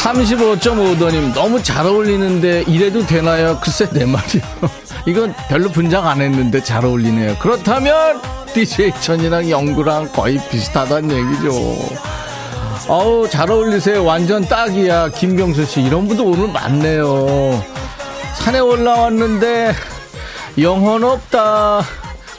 [0.02, 3.60] 35.5도님 너무 잘 어울리는데 이래도 되나요?
[3.62, 4.42] 글쎄 내 말이요.
[5.06, 7.38] 이건 별로 분장 안 했는데 잘 어울리네요.
[7.38, 8.20] 그렇다면
[8.54, 11.52] DJ 천이랑 영구랑 거의 비슷하다는 얘기죠.
[12.88, 14.04] 어우 잘 어울리세요.
[14.04, 15.10] 완전 딱이야.
[15.10, 17.64] 김경수 씨 이런 분도 오늘 많네요.
[18.40, 19.74] 산에 올라왔는데
[20.60, 21.82] 영혼 없다.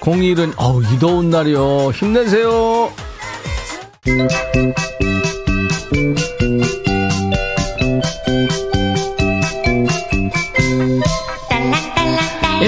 [0.00, 1.92] 01은 어우 이 더운 날이요.
[1.92, 2.90] 힘내세요.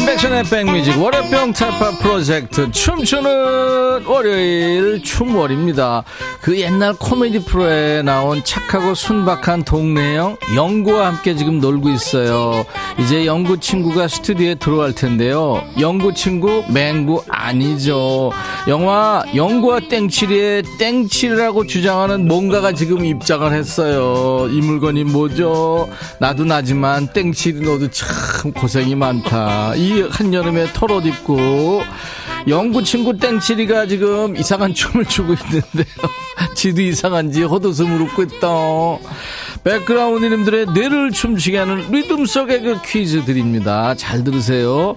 [0.05, 6.05] 인백션의 백뮤직 월요병 타파 프로젝트 춤추는 월요일 춤월입니다.
[6.43, 12.67] 그 옛날 코미디 프로에 나온 착하고 순박한 동네형 영구와 함께 지금 놀고 있어요.
[12.99, 15.65] 이제 영구 친구가 스튜디오에 들어갈 텐데요.
[15.81, 18.31] 영구 친구 맹구 아니죠.
[18.69, 24.49] 영화 영구와 땡칠이의 땡칠이라고 주장하는 뭔가가 지금 입장을 했어요.
[24.51, 25.89] 이 물건이 뭐죠?
[26.19, 29.75] 나도 나지만 땡칠이 너도 참 고생이 많다.
[29.77, 31.83] 이 한여름에 털옷 입고
[32.47, 35.85] 영구 친구 땡칠이가 지금 이상한 춤을 추고 있는데요.
[36.55, 38.49] 지도 이상한지 헛웃음을 웃고 있다.
[39.65, 43.95] 백그라운드님들의 뇌를 춤추게 하는 리듬 속의 그 퀴즈 드립니다.
[43.95, 44.95] 잘 들으세요.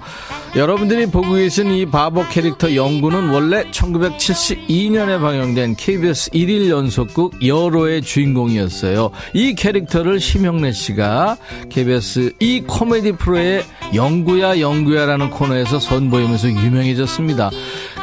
[0.55, 9.11] 여러분들이 보고 계신 이 바보 캐릭터 영구는 원래 1972년에 방영된 KBS 1일 연속극 여로의 주인공이었어요.
[9.33, 11.37] 이 캐릭터를 심형래 씨가
[11.69, 17.49] KBS 이 코미디 프로의 영구야 영구 야라는 코너에서 선보이면서 유명해졌습니다.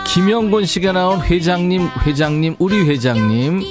[0.07, 3.63] 김영곤 씨가 나온 회장님, 회장님, 우리 회장님.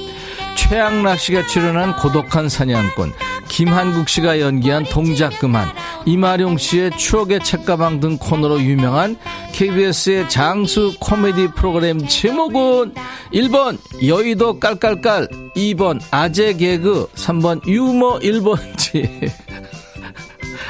[0.55, 3.14] 최양락 씨가 출연한 고독한 사냥꾼.
[3.47, 5.68] 김한국 씨가 연기한 동작 그만.
[6.05, 9.18] 이마룡 씨의 추억의 책가방 등 코너로 유명한
[9.53, 12.93] KBS의 장수 코미디 프로그램 제목은
[13.34, 19.32] 1번 여의도 깔깔깔 2번 아재 개그 3번 유머 1번지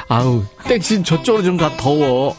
[0.08, 2.34] 아우 땡신 저쪽으로 좀 가 더워.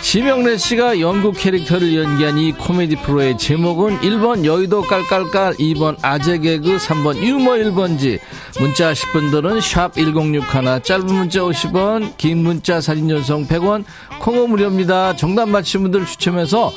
[0.00, 6.76] 심영래 씨가 연구 캐릭터를 연기한 이 코미디 프로의 제목은 1번 여의도 깔깔깔 2번 아재 개그
[6.76, 8.18] 3번 유머 1번지.
[8.60, 13.84] 문자 하실 분들은 샵 1061 짧은 문자 50원 긴 문자 사진 전송 100원
[14.20, 15.16] 콩어 무료입니다.
[15.16, 16.72] 정답 맞힌 분들 추첨해서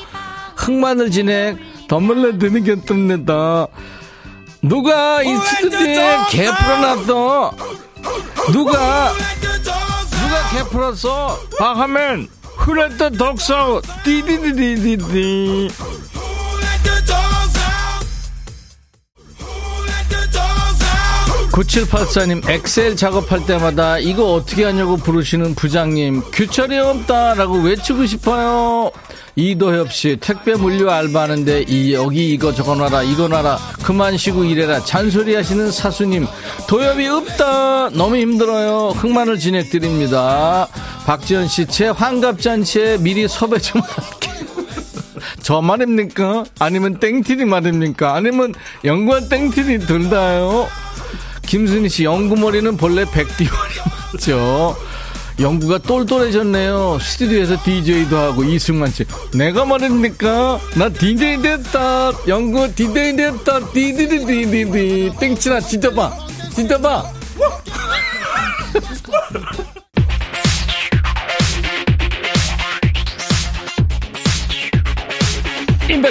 [0.57, 3.67] 흑마늘 진행 덤물러 드는 게 뜹니다.
[4.63, 7.51] 누가 이 스튜디오에 개 풀어놨어
[8.51, 11.37] 누가 누가 개 풀었어?
[11.57, 12.27] 박하면
[12.57, 13.81] 후레트 독서.
[14.03, 15.69] 디디디디디디
[21.51, 28.91] 9784님 엑셀 작업할 때마다 이거 어떻게 하냐고 부르시는 부장님 규철이 없다라고 외치고 싶어요
[29.35, 35.35] 이도협 씨 택배 물류 알바하는데 이 여기 이거 적어놔라 이거 놔라 그만 쉬고 일해라 잔소리
[35.35, 36.27] 하시는 사수님
[36.67, 40.67] 도협이 없다 너무 힘들어요 흑마늘 진행드립니다
[41.05, 44.31] 박지현 씨제 환갑잔치에 미리 섭외 좀 할게
[45.41, 46.43] 저 말입니까?
[46.59, 48.13] 아니면 땡티리 말입니까?
[48.15, 48.53] 아니면
[48.83, 50.67] 연구한 땡티리 둘 다요?
[51.47, 53.73] 김순희 씨, 연구머리는 본래 백디머리
[54.13, 54.77] 맞죠?
[55.39, 56.99] 연구가 똘똘해졌네요.
[57.01, 59.05] 스튜디오에서 DJ도 하고 이승만 씨.
[59.33, 60.59] 내가 말입니까?
[60.75, 62.11] 나 DJ 됐다.
[62.27, 63.71] 연구 DJ 됐다.
[63.71, 65.11] 디디디디디디.
[65.19, 66.11] 땡치나 진짜 봐.
[66.53, 67.05] 진짜 봐.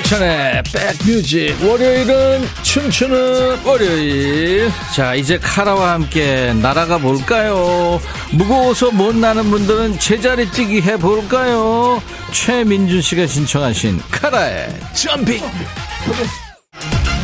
[0.00, 1.56] 임백천의 백뮤직.
[1.62, 4.70] 월요일은 춤추는 월요일.
[4.94, 8.00] 자 이제 카라와 함께 날아가 볼까요?
[8.32, 12.02] 무거워서 못 나는 분들은 제자리 뛰기 해볼까요?
[12.32, 15.40] 최민준씨가 신청하신 카라의 점핑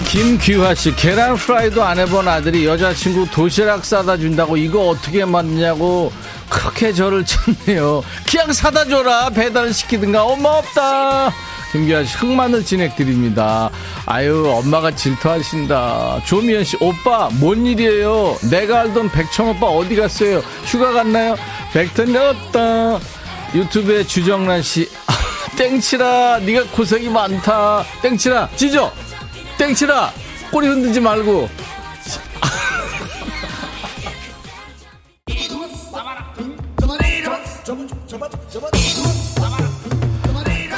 [0.08, 6.12] 김규하씨 계란 프라이도 안 해본 아들이 여자친구 도시락 싸다 준다고 이거 어떻게 만드냐고
[6.48, 11.32] 그렇게 저를 찾네요 그냥 사다 줘라 배달 시키든가 엄마 없다
[11.72, 13.70] 김기아 씨 흑마늘 진행 드립니다.
[14.06, 16.22] 아유 엄마가 질투하신다.
[16.24, 18.38] 조미연 씨 오빠 뭔 일이에요?
[18.50, 20.38] 내가 알던 백청 오빠 어디 갔어요?
[20.64, 21.36] 휴가 갔나요?
[21.72, 22.98] 백천 없다.
[23.54, 24.88] 유튜브에 주정란 씨
[25.58, 27.84] 땡칠아 네가 고생이 많다.
[28.00, 28.92] 땡칠아 짖어.
[29.58, 30.12] 땡칠아
[30.50, 31.50] 꼬리 흔들지 말고.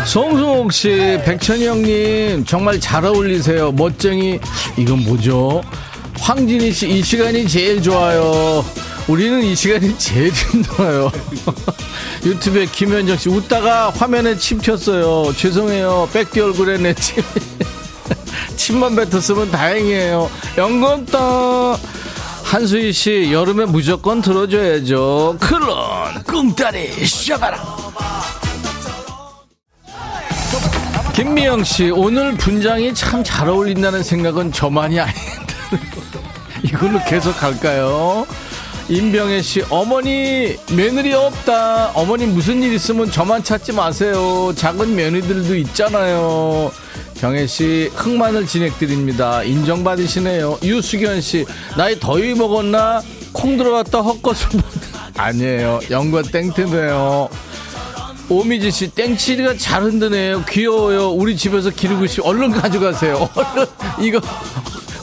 [0.09, 3.71] 송승옥 씨, 백천이 형님, 정말 잘 어울리세요.
[3.73, 4.41] 멋쟁이.
[4.79, 5.63] 이건 뭐죠?
[6.19, 8.65] 황진희 씨, 이 시간이 제일 좋아요.
[9.07, 11.13] 우리는 이 시간이 제일 힘들어요.
[12.25, 15.35] 유튜브에 김현정 씨, 웃다가 화면에 침 튀었어요.
[15.37, 16.09] 죄송해요.
[16.11, 17.23] 뺏기 얼굴에 내 침.
[18.57, 20.31] 침만 뱉었으면 다행이에요.
[20.57, 21.79] 영건떠.
[22.45, 25.37] 한수희 씨, 여름에 무조건 들어줘야죠.
[25.39, 28.38] 클론, 꿍따리, 샤바라.
[31.23, 35.55] 김미영 씨, 오늘 분장이 참 잘 어울린다는 생각은 저만이 아닌데.
[36.63, 38.25] 이걸로 계속 갈까요?
[38.89, 41.91] 임병혜 씨, 어머니, 며느리 없다.
[41.95, 44.53] 어머니 무슨 일 있으면 저만 찾지 마세요.
[44.55, 46.71] 작은 며느리들도 있잖아요.
[47.21, 49.43] 병혜 씨, 흑마늘 진행드립니다.
[49.43, 50.61] 인정받으시네요.
[50.63, 51.45] 유수견 씨,
[51.77, 53.03] 나이 더위 먹었나?
[53.33, 54.61] 콩 들어갔다 헛것을
[55.19, 55.81] 아니에요.
[55.91, 57.29] 연관 땡트네요.
[58.31, 60.45] 오미지 씨, 땡치리가 잘 흔드네요.
[60.49, 61.11] 귀여워요.
[61.11, 63.29] 우리 집에서 기르고 싶, 얼른 가져가세요.
[63.35, 63.67] 얼른,
[64.01, 64.21] 이거,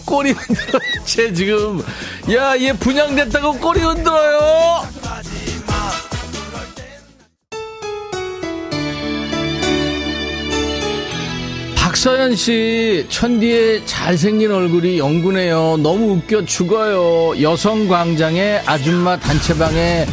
[0.05, 0.79] 꼬리 흔들어.
[1.05, 1.81] 쟤 지금,
[2.31, 4.87] 야, 얘 분양됐다고 꼬리 흔들어요!
[11.75, 15.77] 박서연 씨, 천디의 잘생긴 얼굴이 영구네요.
[15.77, 17.41] 너무 웃겨 죽어요.
[17.41, 20.05] 여성 광장의 아줌마 단체방에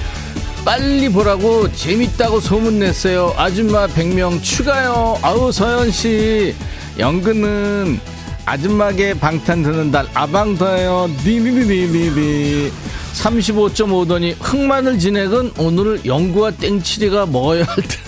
[0.65, 3.35] 빨리 보라고 재밌다고 소문냈어요.
[3.37, 5.19] 아줌마 100명 추가요.
[5.23, 6.55] 아우 서연씨
[6.99, 8.01] 연근은
[8.45, 11.11] 아줌마게 방탄 드는 달 아방더예요.
[11.25, 12.71] 니니니니니
[13.15, 17.99] 35.5도니 흑마늘 진액은 오늘 영구와 땡치리가 먹어야 할 듯.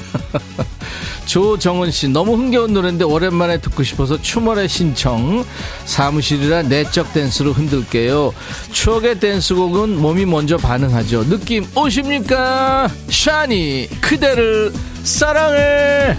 [1.26, 5.44] 조정은 씨 너무 흥겨운 노래인데 오랜만에 듣고 싶어서 추멀의 신청.
[5.84, 8.32] 사무실이라 내적 댄스로 흔들게요.
[8.72, 11.28] 추억의 댄스곡은 몸이 먼저 반응하죠.
[11.28, 12.88] 느낌 오십니까?
[13.08, 14.72] 샤니 그대를
[15.02, 16.16] 사랑해.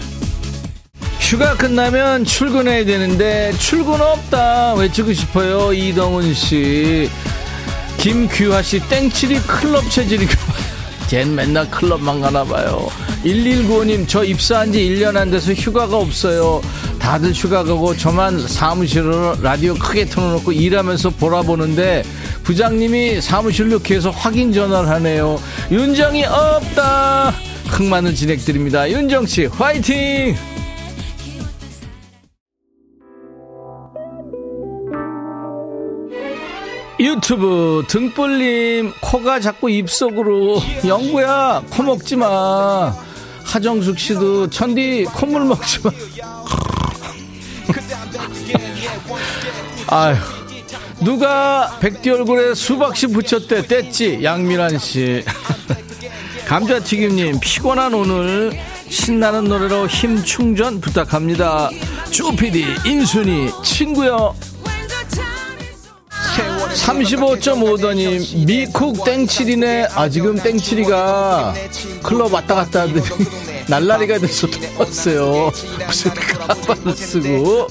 [1.20, 4.76] 휴가 끝나면 출근해야 되는데 출근 없다.
[4.76, 7.10] 외치고 싶어요 이동훈 씨.
[7.98, 10.36] 김규하 씨 땡칠이 클럽 체질이가
[11.08, 12.88] 걘 맨날 클럽만 가나 봐요.
[13.24, 16.62] 1195님 저 입사한 지 1년 안 돼서 휴가가 없어요.
[17.00, 22.04] 다들 휴가 가고 저만 사무실로 라디오 크게 틀어놓고 일하면서 보라보는데
[22.44, 25.40] 부장님이 사무실로 계속 확인 전화를 하네요.
[25.72, 27.34] 윤정이 없다.
[27.68, 28.90] 흥많은 진행드립니다.
[28.90, 30.36] 윤정씨 화이팅
[37.06, 40.60] 유튜브 등불님 코가 자꾸 입속으로.
[40.88, 42.92] 영구야 코 먹지 마.
[43.44, 45.92] 하정숙 씨도 천디 콧물 먹지 마.
[49.88, 50.18] 아휴
[51.00, 55.24] 누가 백디 얼굴에 수박씨 붙였대 뗐지 양미란 씨.
[56.48, 61.70] 감자튀김님 피곤한 오늘 신나는 노래로 힘 충전 부탁합니다.
[62.10, 64.36] 쪼피디 인순이 친구요
[66.76, 69.88] 35.5도님 미쿡 땡칠이네.
[69.96, 71.54] 아 지금 땡칠이가
[72.04, 73.02] 클럽 왔다 갔다 하더니
[73.68, 75.52] 날라리가 돼서 돌아왔어요.
[75.88, 77.68] 무슨 가발을 쓰고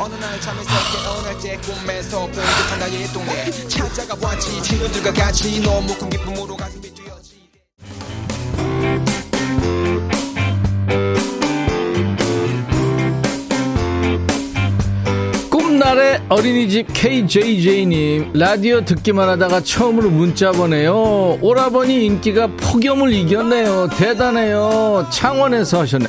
[15.95, 21.39] 꿈날의 어린이집 KJJ님 라디오 듣기만 하다가 처음으로 문자 보내요.
[21.41, 23.89] 오라버니 인기가 폭염을 이겼네요.
[23.97, 25.07] 대단해요.
[25.11, 26.07] 창원에서 하셨네.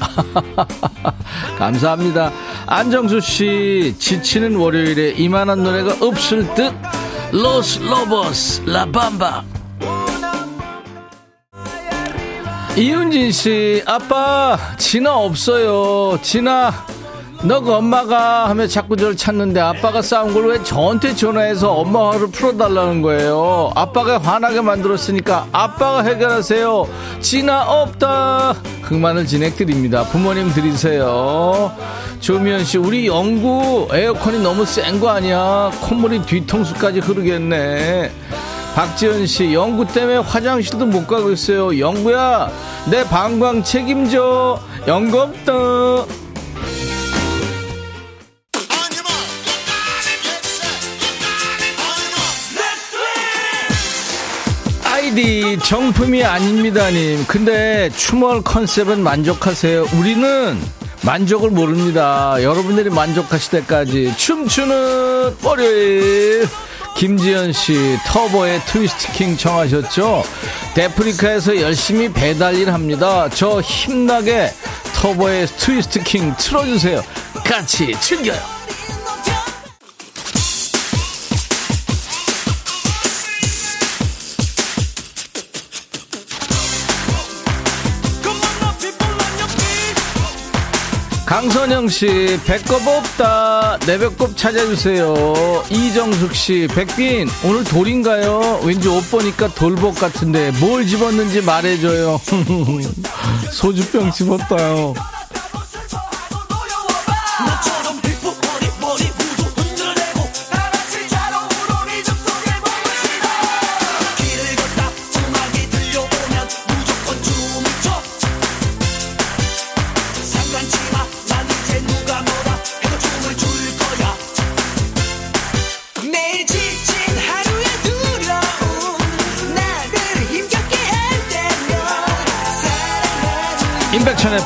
[1.58, 2.32] 감사합니다.
[2.66, 6.74] 안정수씨 지치는 월요일에 이만한 노래가 없을 듯.
[7.32, 9.44] 로스 로버스 라밤바
[12.78, 16.20] 이윤진 씨 아빠 진아 없어요.
[16.22, 16.74] 진아
[17.44, 22.28] 너 그 엄마가 하면 자꾸 저를 찾는데 아빠가 싸운 걸 왜 저한테 전화해서 엄마 화를
[22.32, 23.72] 풀어달라는 거예요.
[23.76, 26.88] 아빠가 화나게 만들었으니까 아빠가 해결하세요.
[27.22, 28.56] 진아 없다.
[28.84, 30.04] 흑만을 진행드립니다.
[30.06, 31.72] 부모님 드리세요.
[32.20, 35.72] 조미연 씨, 우리 영구 에어컨이 너무 센 거 아니야?
[35.82, 38.12] 콧물이 뒤통수까지 흐르겠네.
[38.76, 41.78] 박지현 씨, 영구 때문에 화장실도 못 가고 있어요.
[41.80, 42.50] 영구야,
[42.90, 44.60] 내 방광 책임져.
[44.88, 45.54] 영구 없다.
[55.16, 57.24] 아이디 정품이 아닙니다님.
[57.26, 59.88] 근데 춤월 컨셉은 만족하세요.
[59.94, 60.60] 우리는
[61.04, 62.36] 만족을 모릅니다.
[62.44, 66.46] 여러분들이 만족하실 때까지 춤추는 월요일.
[66.98, 70.24] 김지현 씨 터보의 Twist King 청하셨죠?
[70.74, 73.30] 대프리카에서 열심히 배달 일 합니다.
[73.34, 74.52] 저 힘나게
[74.96, 77.02] 터보의 Twist King 틀어주세요.
[77.46, 78.65] 같이 즐겨요.
[91.36, 93.78] 강선영 씨, 배꼽 없다.
[93.86, 95.66] 내 배꼽 찾아주세요.
[95.70, 98.62] 이정숙 씨, 백빈, 오늘 돌인가요?
[98.64, 102.22] 왠지 옷 보니까 돌복 같은데 뭘 집었는지 말해줘요.
[103.52, 104.94] 소주병 집었다요.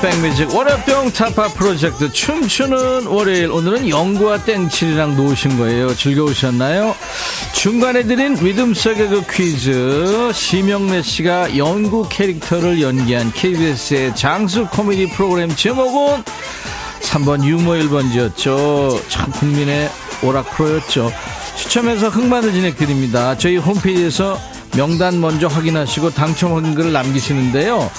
[0.02, 3.52] 백뮤직 월요병 타파 프로젝트 춤추는 월요일.
[3.52, 5.94] 오늘은 영구와 땡칠이랑 노신 거예요.
[5.94, 6.96] 즐거우셨나요?
[7.54, 10.32] 중간에 드린 리듬 속의 그 퀴즈.
[10.34, 16.24] 심형래 씨가 영구 캐릭터를 연기한 KBS의 장수 코미디 프로그램 제목은
[17.02, 19.02] 3번 유머 1번지였죠.
[19.10, 19.90] 참 국민의
[20.24, 21.12] 오락 프로였죠.
[21.58, 23.38] 추첨해서 흑마늘 진액 드립니다.
[23.38, 24.40] 저희 홈페이지에서
[24.76, 27.90] 명단 먼저 확인하시고 당첨 확인글을 남기시는데요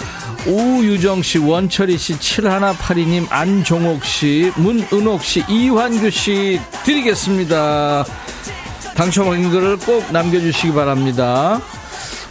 [0.46, 8.04] 오유정 씨, 원철이 씨, 7182님, 안종옥 씨, 문은옥 씨, 이환규 씨 드리겠습니다.
[8.94, 11.60] 당첨 확인글을 꼭 남겨주시기 바랍니다.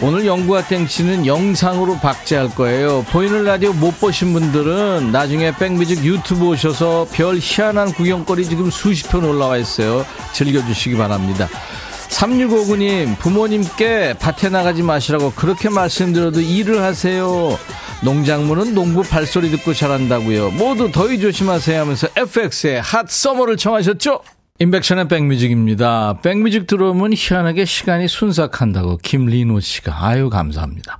[0.02, 3.04] 오늘 영구와 땡치는 영상으로 박제할 거예요.
[3.12, 9.26] 보이는 라디오 못 보신 분들은 나중에 백뮤직 유튜브 오셔서 별 희한한 구경거리 지금 수십 편
[9.26, 10.06] 올라와 있어요.
[10.32, 11.50] 즐겨주시기 바랍니다.
[12.10, 17.58] 3659님, 부모님께 밭에 나가지 마시라고 그렇게 말씀드려도 일을 하세요.
[18.04, 20.52] 농작물은 농부 발소리 듣고 자란다고요.
[20.52, 24.22] 모두 더위 조심하세요 하면서 FX의 핫 서머를 청하셨죠?
[24.62, 26.20] 인백션의 백뮤직입니다.
[26.22, 30.98] 백뮤직 들어오면 희한하게 시간이 순삭한다고 김리노 씨가 아유 감사합니다.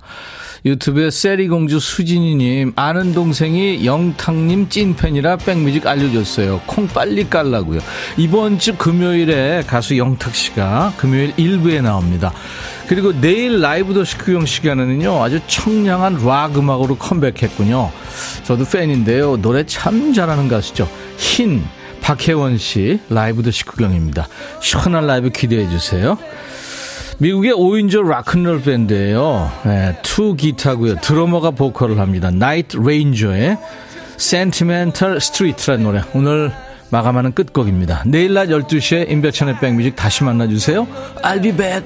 [0.64, 6.62] 유튜브에 세리공주 수진이님 아는 동생이 영탁님 찐팬이라 백뮤직 알려줬어요.
[6.66, 7.80] 콩 빨리 깔라고요.
[8.16, 12.32] 이번 주 금요일에 가수 영탁 씨가 금요일 1부에 나옵니다.
[12.88, 17.90] 그리고 내일 라이브도 식후경 시간에는요 아주 청량한 락 음악으로 컴백했군요.
[18.44, 20.88] 저도 팬인데요 노래 참 잘하는 가수죠.
[21.18, 21.62] HYNN
[22.00, 24.28] 박혜원 씨 라이브도 식후경입니다.
[24.60, 26.18] 시원한 라이브 기대해 주세요.
[27.18, 29.52] 미국의 5인조 락큰롤 밴드예요.
[29.64, 30.96] 네, 투 기타고요.
[30.96, 32.30] 드러머가 보컬을 합니다.
[32.30, 33.58] 나이트 레인저의
[34.18, 36.02] Sentimental Street라는 노래.
[36.14, 36.52] 오늘
[36.90, 38.04] 마감하는 끝곡입니다.
[38.06, 40.86] 내일 낮 12시에 인백천의 백뮤직 다시 만나주세요.
[41.22, 41.84] I'll be back.